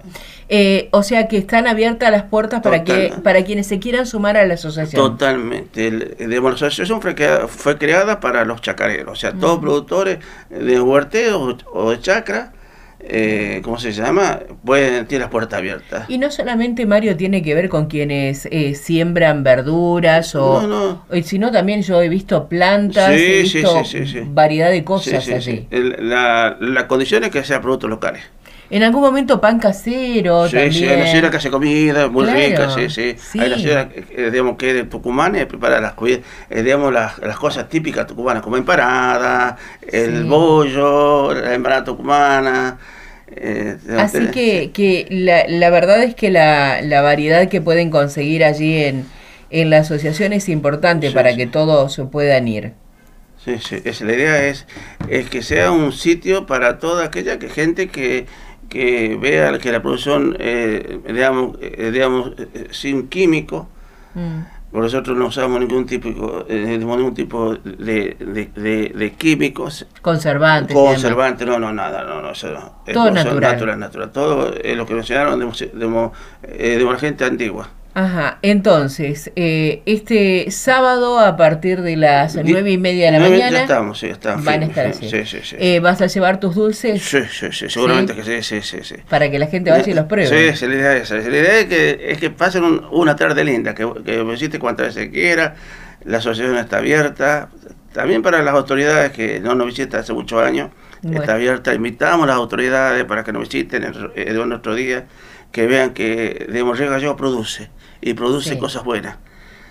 Eh, 0.48 0.88
o 0.92 1.02
sea 1.02 1.26
que 1.26 1.38
están 1.38 1.66
abiertas 1.66 2.08
las 2.12 2.22
puertas 2.22 2.62
para 2.62 2.84
que 2.84 3.12
para 3.24 3.44
quienes 3.44 3.66
se 3.66 3.80
quieran 3.80 4.06
sumar 4.06 4.36
a 4.36 4.46
la 4.46 4.54
asociación. 4.54 5.02
Totalmente. 5.02 5.90
la 5.90 6.50
asociación 6.50 7.02
fue 7.02 7.16
creada, 7.16 7.48
fue 7.48 7.76
creada 7.78 8.20
para 8.20 8.44
los 8.44 8.60
chacareros, 8.60 9.12
o 9.12 9.20
sea, 9.20 9.32
todos 9.32 9.58
productores 9.58 10.18
de 10.50 10.80
huerteo 10.80 11.58
o 11.72 11.90
de 11.90 12.00
chacra 12.00 12.52
eh, 13.08 13.60
¿cómo 13.62 13.78
se 13.78 13.92
llama? 13.92 14.40
Pueden, 14.64 15.06
tiene 15.06 15.22
las 15.22 15.30
puertas 15.30 15.58
abiertas. 15.58 16.08
Y 16.08 16.18
no 16.18 16.30
solamente 16.30 16.86
Mario 16.86 17.16
tiene 17.16 17.42
que 17.42 17.54
ver 17.54 17.68
con 17.68 17.86
quienes 17.86 18.46
eh, 18.50 18.74
siembran 18.74 19.44
verduras 19.44 20.34
o, 20.34 21.02
sino 21.22 21.52
también 21.52 21.82
yo 21.82 22.02
he 22.02 22.08
visto 22.08 22.48
plantas, 22.48 23.10
he 23.12 23.42
visto 23.42 23.82
variedad 24.30 24.70
de 24.70 24.82
cosas 24.82 25.28
allí. 25.28 25.68
la, 25.70 26.56
la 26.58 26.88
condición 26.88 27.22
es 27.24 27.30
que 27.30 27.44
sean 27.44 27.62
productos 27.62 27.90
locales. 27.90 28.24
En 28.68 28.82
algún 28.82 29.02
momento 29.02 29.40
pan 29.40 29.58
casero. 29.58 30.48
Sí, 30.48 30.56
sí, 30.72 30.86
hay 30.86 30.96
una 30.96 31.06
señora 31.06 31.30
que 31.30 31.36
hace 31.36 31.50
comida 31.50 32.08
muy 32.08 32.26
rica, 32.26 32.70
sí, 32.70 32.90
sí, 32.90 33.16
Hay 33.38 33.46
una 33.48 33.56
señora, 33.56 33.88
eh, 33.94 34.30
digamos, 34.30 34.56
que 34.56 34.74
de 34.74 34.84
Tucumán 34.84 35.36
y 35.36 35.44
prepara 35.44 35.80
las, 35.80 35.94
eh, 36.02 36.62
digamos, 36.62 36.92
las, 36.92 37.18
las, 37.18 37.36
cosas 37.36 37.68
típicas 37.68 38.06
tucumanas, 38.06 38.42
como 38.42 38.56
empanada, 38.56 39.56
el 39.86 40.24
bollo, 40.24 41.32
la 41.32 41.54
empanada 41.54 41.84
tucumana. 41.84 42.78
Eh, 43.28 43.76
Así 43.98 44.28
que, 44.28 44.70
que 44.72 45.06
la, 45.10 45.44
la, 45.48 45.70
verdad 45.70 46.02
es 46.02 46.14
que 46.14 46.30
la, 46.30 46.80
la 46.82 47.02
variedad 47.02 47.48
que 47.48 47.60
pueden 47.60 47.90
conseguir 47.90 48.44
allí 48.44 48.84
en, 48.84 49.06
en 49.50 49.70
la 49.70 49.78
asociación 49.78 50.32
es 50.32 50.48
importante 50.48 51.10
para 51.10 51.36
que 51.36 51.46
todos 51.46 52.00
puedan 52.10 52.48
ir. 52.48 52.72
Sí, 53.44 53.58
sí, 53.60 53.80
es, 53.84 54.00
la 54.00 54.12
idea 54.12 54.46
es, 54.48 54.66
es 55.08 55.30
que 55.30 55.40
sea 55.42 55.70
un 55.70 55.92
sitio 55.92 56.46
para 56.46 56.78
toda 56.78 57.04
aquella 57.04 57.38
que, 57.38 57.48
gente 57.48 57.88
que 57.88 58.26
que 58.68 59.16
vea 59.20 59.58
que 59.58 59.72
la 59.72 59.82
producción, 59.82 60.36
eh, 60.38 61.00
digamos, 61.06 61.56
eh, 61.60 61.90
digamos 61.92 62.32
eh, 62.38 62.68
sin 62.70 63.08
químico, 63.08 63.68
mm. 64.14 64.40
nosotros 64.72 65.16
no 65.16 65.26
usamos 65.26 65.60
ningún 65.60 65.86
tipo, 65.86 66.44
eh, 66.48 66.76
ningún 66.78 67.14
tipo 67.14 67.54
de, 67.54 68.16
de, 68.18 68.92
de, 68.94 69.12
químicos. 69.12 69.86
Conservantes. 70.02 70.76
Conservantes, 70.76 71.46
no, 71.46 71.58
no, 71.58 71.72
nada, 71.72 72.04
no, 72.04 72.20
no, 72.20 72.30
eso 72.30 72.50
no. 72.50 72.82
Todo 72.92 73.10
natural. 73.10 73.52
natural. 73.52 73.78
natural. 73.78 74.12
Todo 74.12 74.54
lo 74.74 74.86
que 74.86 74.94
mencionaron 74.94 75.38
de, 75.40 76.84
una 76.84 76.98
gente 76.98 77.24
antigua. 77.24 77.68
Ajá, 77.98 78.38
entonces, 78.42 79.32
eh, 79.36 79.80
este 79.86 80.50
sábado 80.50 81.18
a 81.18 81.38
partir 81.38 81.80
de 81.80 81.96
las 81.96 82.36
nueve 82.36 82.70
y 82.70 82.76
media 82.76 83.06
de 83.06 83.12
la 83.12 83.26
mañana. 83.26 83.50
Ya 83.50 83.62
estamos, 83.62 83.98
sí, 83.98 84.08
estamos. 84.08 84.44
Van 84.44 84.64
a 84.64 84.66
estar 84.66 84.92
sí, 84.92 85.08
sí, 85.08 85.24
sí, 85.42 85.56
eh, 85.58 85.80
¿Vas 85.80 86.02
a 86.02 86.06
llevar 86.06 86.38
tus 86.38 86.54
dulces? 86.54 87.02
Sí, 87.02 87.20
sí, 87.30 87.46
sí, 87.52 87.70
seguramente 87.70 88.14
que 88.14 88.22
sí, 88.22 88.42
sí, 88.42 88.60
sí, 88.60 88.80
sí. 88.82 88.96
Para 89.08 89.30
que 89.30 89.38
la 89.38 89.46
gente 89.46 89.70
vaya 89.70 89.90
y 89.90 89.94
los 89.94 90.04
pruebe. 90.04 90.54
Sí, 90.54 90.66
la 90.66 90.74
idea 90.74 90.96
es. 90.98 91.08
La 91.08 91.20
idea 91.20 91.58
es 91.60 91.64
que, 91.64 92.10
es 92.10 92.18
que 92.18 92.28
pasen 92.28 92.64
una 92.90 93.16
tarde 93.16 93.42
linda, 93.44 93.74
que, 93.74 93.90
que 94.04 94.22
visite 94.24 94.58
cuantas 94.58 94.94
veces 94.94 95.10
quiera. 95.10 95.54
La 96.04 96.18
asociación 96.18 96.58
está 96.58 96.76
abierta. 96.76 97.48
También 97.94 98.20
para 98.20 98.42
las 98.42 98.52
autoridades 98.52 99.10
que 99.12 99.40
no 99.40 99.54
nos 99.54 99.68
visitan 99.68 100.00
hace 100.00 100.12
muchos 100.12 100.42
años, 100.42 100.68
está 101.02 101.32
abierta. 101.32 101.72
Invitamos 101.72 102.24
a 102.24 102.26
las 102.26 102.36
autoridades 102.36 103.02
para 103.06 103.24
que 103.24 103.32
nos 103.32 103.48
visiten 103.48 103.90
de 103.90 104.44
nuestro 104.44 104.74
día, 104.74 105.06
que 105.52 105.66
vean 105.66 105.94
que 105.94 106.46
de 106.50 106.64
Morreo 106.64 106.90
Gallego 106.90 107.16
produce 107.16 107.70
y 108.00 108.14
produce 108.14 108.58
cosas 108.58 108.84
buenas. 108.84 109.16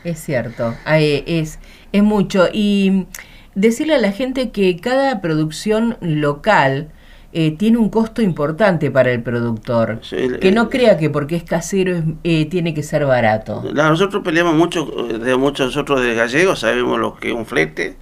Es 0.03 0.19
cierto, 0.19 0.75
es, 0.85 1.59
es 1.91 2.03
mucho. 2.03 2.47
Y 2.51 3.07
decirle 3.55 3.95
a 3.95 3.99
la 3.99 4.11
gente 4.11 4.51
que 4.51 4.77
cada 4.77 5.21
producción 5.21 5.97
local 6.01 6.89
eh, 7.37 7.51
tiene 7.51 7.77
un 7.77 7.89
costo 7.89 8.21
importante 8.21 8.91
para 8.91 9.11
el 9.11 9.21
productor. 9.21 9.99
que 10.39 10.53
no 10.53 10.69
crea 10.69 10.97
que 10.97 11.09
porque 11.09 11.35
es 11.35 11.43
casero 11.43 12.01
eh, 12.23 12.45
tiene 12.45 12.73
que 12.73 12.81
ser 12.81 13.05
barato. 13.05 13.61
nosotros 13.73 14.23
peleamos 14.23 14.55
mucho, 14.55 14.85
de 14.85 15.35
muchos 15.35 15.65
nosotros 15.65 16.01
de 16.01 16.15
gallegos, 16.15 16.59
sabemos 16.59 16.97
lo 16.97 17.15
que 17.17 17.31
es 17.31 17.33
un 17.35 17.45
flete. 17.45 17.97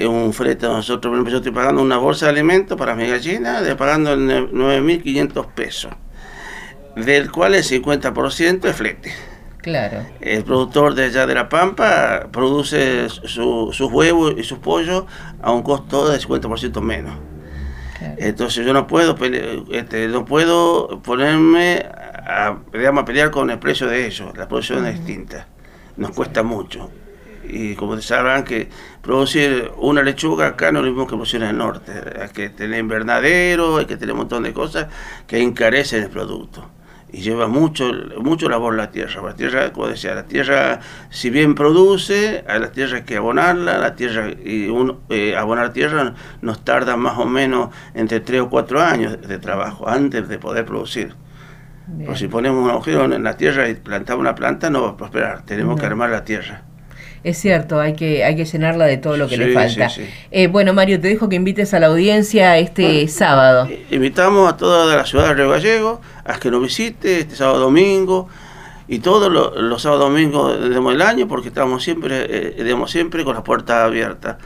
Un 0.00 0.32
flete, 0.32 0.66
nosotros, 0.66 1.12
por 1.12 1.28
yo 1.28 1.38
estoy 1.38 1.52
pagando 1.52 1.82
una 1.82 1.98
bolsa 1.98 2.24
de 2.24 2.32
alimentos 2.32 2.78
para 2.78 2.94
mi 2.94 3.06
gallina, 3.06 3.60
de 3.60 3.76
pagando 3.76 4.16
9.500 4.16 5.46
pesos, 5.48 5.92
del 7.04 7.30
cual 7.30 7.54
el 7.54 7.62
50% 7.62 8.64
es 8.68 8.76
flete. 8.76 9.12
Claro. 9.62 10.06
El 10.20 10.44
productor 10.44 10.94
de 10.94 11.04
allá 11.04 11.26
de 11.26 11.34
La 11.34 11.48
Pampa 11.48 12.28
produce 12.32 13.08
sus 13.08 13.80
huevos 13.80 14.34
y 14.36 14.44
sus 14.44 14.58
pollos 14.58 15.04
a 15.42 15.52
un 15.52 15.62
costo 15.62 16.08
de 16.08 16.18
50% 16.18 16.80
menos. 16.80 17.14
Entonces 18.16 18.64
yo 18.64 18.72
no 18.72 18.86
puedo 18.86 19.16
este, 19.72 20.06
no 20.08 20.24
puedo 20.24 21.02
ponerme 21.02 21.84
a, 21.84 22.56
digamos, 22.72 23.02
a 23.02 23.04
pelear 23.04 23.30
con 23.30 23.50
el 23.50 23.58
precio 23.58 23.88
de 23.88 24.06
ellos. 24.06 24.36
La 24.36 24.46
producción 24.46 24.86
es 24.86 24.94
distinta. 24.94 25.48
Nos 25.96 26.12
cuesta 26.12 26.44
mucho. 26.44 26.90
Y 27.48 27.74
como 27.74 28.00
sabrán 28.00 28.44
que 28.44 28.68
producir 29.02 29.72
una 29.78 30.02
lechuga 30.02 30.48
acá 30.48 30.70
no 30.70 30.78
es 30.78 30.84
lo 30.84 30.90
mismo 30.92 31.06
que 31.06 31.10
producir 31.10 31.42
en 31.42 31.48
el 31.48 31.58
norte. 31.58 31.92
Hay 32.22 32.28
que 32.28 32.50
tener 32.50 32.78
invernadero, 32.78 33.78
hay 33.78 33.86
que 33.86 33.96
tener 33.96 34.12
un 34.12 34.18
montón 34.18 34.44
de 34.44 34.52
cosas 34.52 34.86
que 35.26 35.42
encarecen 35.42 36.04
el 36.04 36.10
producto 36.10 36.77
y 37.10 37.20
lleva 37.20 37.48
mucho, 37.48 37.90
mucho 38.20 38.48
labor 38.48 38.74
la 38.74 38.90
tierra. 38.90 39.22
La 39.22 39.34
tierra, 39.34 39.72
como 39.72 39.88
decía, 39.88 40.14
la 40.14 40.24
tierra, 40.24 40.80
si 41.10 41.30
bien 41.30 41.54
produce, 41.54 42.44
a 42.46 42.58
la 42.58 42.70
tierra 42.70 42.98
hay 42.98 43.04
que 43.04 43.16
abonarla, 43.16 43.78
la 43.78 43.94
tierra, 43.94 44.30
y 44.30 44.68
uno, 44.68 45.00
eh, 45.08 45.36
abonar 45.36 45.72
tierra 45.72 46.14
nos 46.42 46.64
tarda 46.64 46.96
más 46.96 47.18
o 47.18 47.24
menos 47.24 47.70
entre 47.94 48.20
3 48.20 48.42
o 48.42 48.50
4 48.50 48.80
años 48.80 49.20
de 49.20 49.38
trabajo 49.38 49.88
antes 49.88 50.28
de 50.28 50.38
poder 50.38 50.64
producir. 50.64 51.14
si 52.14 52.28
ponemos 52.28 52.62
un 52.62 52.70
agujero 52.70 53.04
en 53.04 53.22
la 53.22 53.36
tierra 53.36 53.68
y 53.68 53.74
plantamos 53.74 54.20
una 54.20 54.34
planta, 54.34 54.68
no 54.68 54.82
va 54.82 54.90
a 54.90 54.96
prosperar, 54.96 55.42
tenemos 55.46 55.80
que 55.80 55.86
armar 55.86 56.10
la 56.10 56.24
tierra. 56.24 56.62
Es 57.24 57.38
cierto, 57.38 57.80
hay 57.80 57.94
que, 57.94 58.24
hay 58.24 58.36
que 58.36 58.44
llenarla 58.44 58.86
de 58.86 58.96
todo 58.96 59.16
lo 59.16 59.28
que 59.28 59.36
le 59.36 59.52
falta. 59.52 59.88
Eh, 60.30 60.46
bueno, 60.46 60.72
Mario, 60.72 61.00
te 61.00 61.08
dejo 61.08 61.28
que 61.28 61.36
invites 61.36 61.74
a 61.74 61.80
la 61.80 61.88
audiencia 61.88 62.56
este 62.58 63.08
sábado. 63.08 63.66
Eh, 63.68 63.86
invitamos 63.90 64.52
a 64.52 64.56
toda 64.56 64.96
la 64.96 65.04
ciudad 65.04 65.28
de 65.28 65.34
Río 65.34 65.50
Gallego 65.50 66.00
a 66.24 66.38
que 66.38 66.50
nos 66.50 66.62
visite 66.62 67.20
este 67.20 67.34
sábado 67.34 67.58
domingo 67.58 68.28
y 68.86 69.00
todos 69.00 69.32
los, 69.32 69.82
sábados 69.82 70.04
domingos 70.04 70.60
del 70.60 71.02
año 71.02 71.26
porque 71.26 71.48
estamos 71.48 71.82
siempre, 71.82 72.26
eh, 72.28 72.76
siempre 72.86 73.24
con 73.24 73.34
las 73.34 73.42
puertas 73.42 73.84
abiertas. 73.84 74.36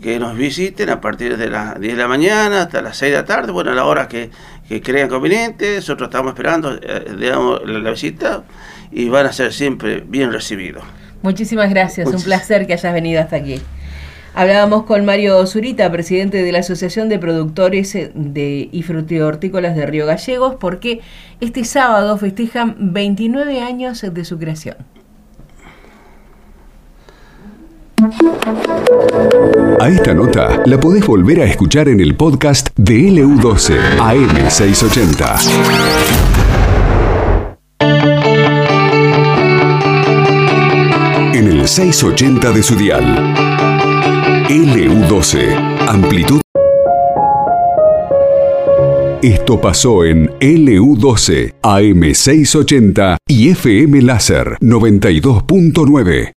Que 0.00 0.18
nos 0.18 0.36
visiten 0.36 0.90
a 0.90 1.00
partir 1.00 1.36
de 1.36 1.48
las 1.48 1.78
10 1.78 1.94
de 1.94 2.02
la 2.02 2.08
mañana 2.08 2.62
hasta 2.62 2.82
las 2.82 2.96
6 2.96 3.12
de 3.12 3.18
la 3.18 3.24
tarde, 3.24 3.52
bueno, 3.52 3.70
a 3.70 3.74
la 3.74 3.84
hora 3.84 4.08
que, 4.08 4.30
crean 4.82 5.08
conveniente, 5.08 5.76
nosotros 5.76 6.08
estamos 6.08 6.32
esperando 6.32 6.74
digamos, 7.18 7.60
la 7.66 7.90
visita 7.90 8.42
y 8.90 9.10
van 9.10 9.26
a 9.26 9.32
ser 9.32 9.52
siempre 9.52 10.02
bien 10.06 10.32
recibidos. 10.32 10.82
Muchísimas 11.22 11.70
gracias, 11.70 12.12
un 12.12 12.22
placer 12.22 12.66
que 12.66 12.72
hayas 12.72 12.92
venido 12.92 13.20
hasta 13.20 13.36
aquí. 13.36 13.62
Hablábamos 14.34 14.84
con 14.84 15.04
Mario 15.04 15.46
Zurita, 15.46 15.92
presidente 15.92 16.42
de 16.42 16.52
la 16.52 16.60
Asociación 16.60 17.10
de 17.10 17.18
Productores 17.18 17.92
de 17.92 18.68
y 18.72 18.82
Frutihortícolas 18.82 19.76
de 19.76 19.84
Río 19.86 20.06
Gallegos, 20.06 20.56
porque 20.58 21.00
este 21.40 21.64
sábado 21.64 22.16
festejan 22.16 22.76
29 22.78 23.60
años 23.60 24.02
de 24.10 24.24
su 24.24 24.38
creación. 24.38 24.76
A 29.80 29.88
esta 29.88 30.14
nota 30.14 30.62
la 30.64 30.80
podés 30.80 31.06
volver 31.06 31.40
a 31.40 31.44
escuchar 31.44 31.88
en 31.88 32.00
el 32.00 32.16
podcast 32.16 32.70
de 32.76 32.94
LU12 32.94 33.76
AM680. 33.98 36.31
680 41.72 42.52
de 42.52 42.62
su 42.62 42.76
dial. 42.76 43.02
LU12, 44.50 45.88
amplitud. 45.88 46.42
Esto 49.22 49.58
pasó 49.58 50.04
en 50.04 50.28
LU12, 50.40 51.54
AM680 51.62 53.16
y 53.26 53.48
FM 53.48 54.02
Láser 54.02 54.58
92.9. 54.60 56.28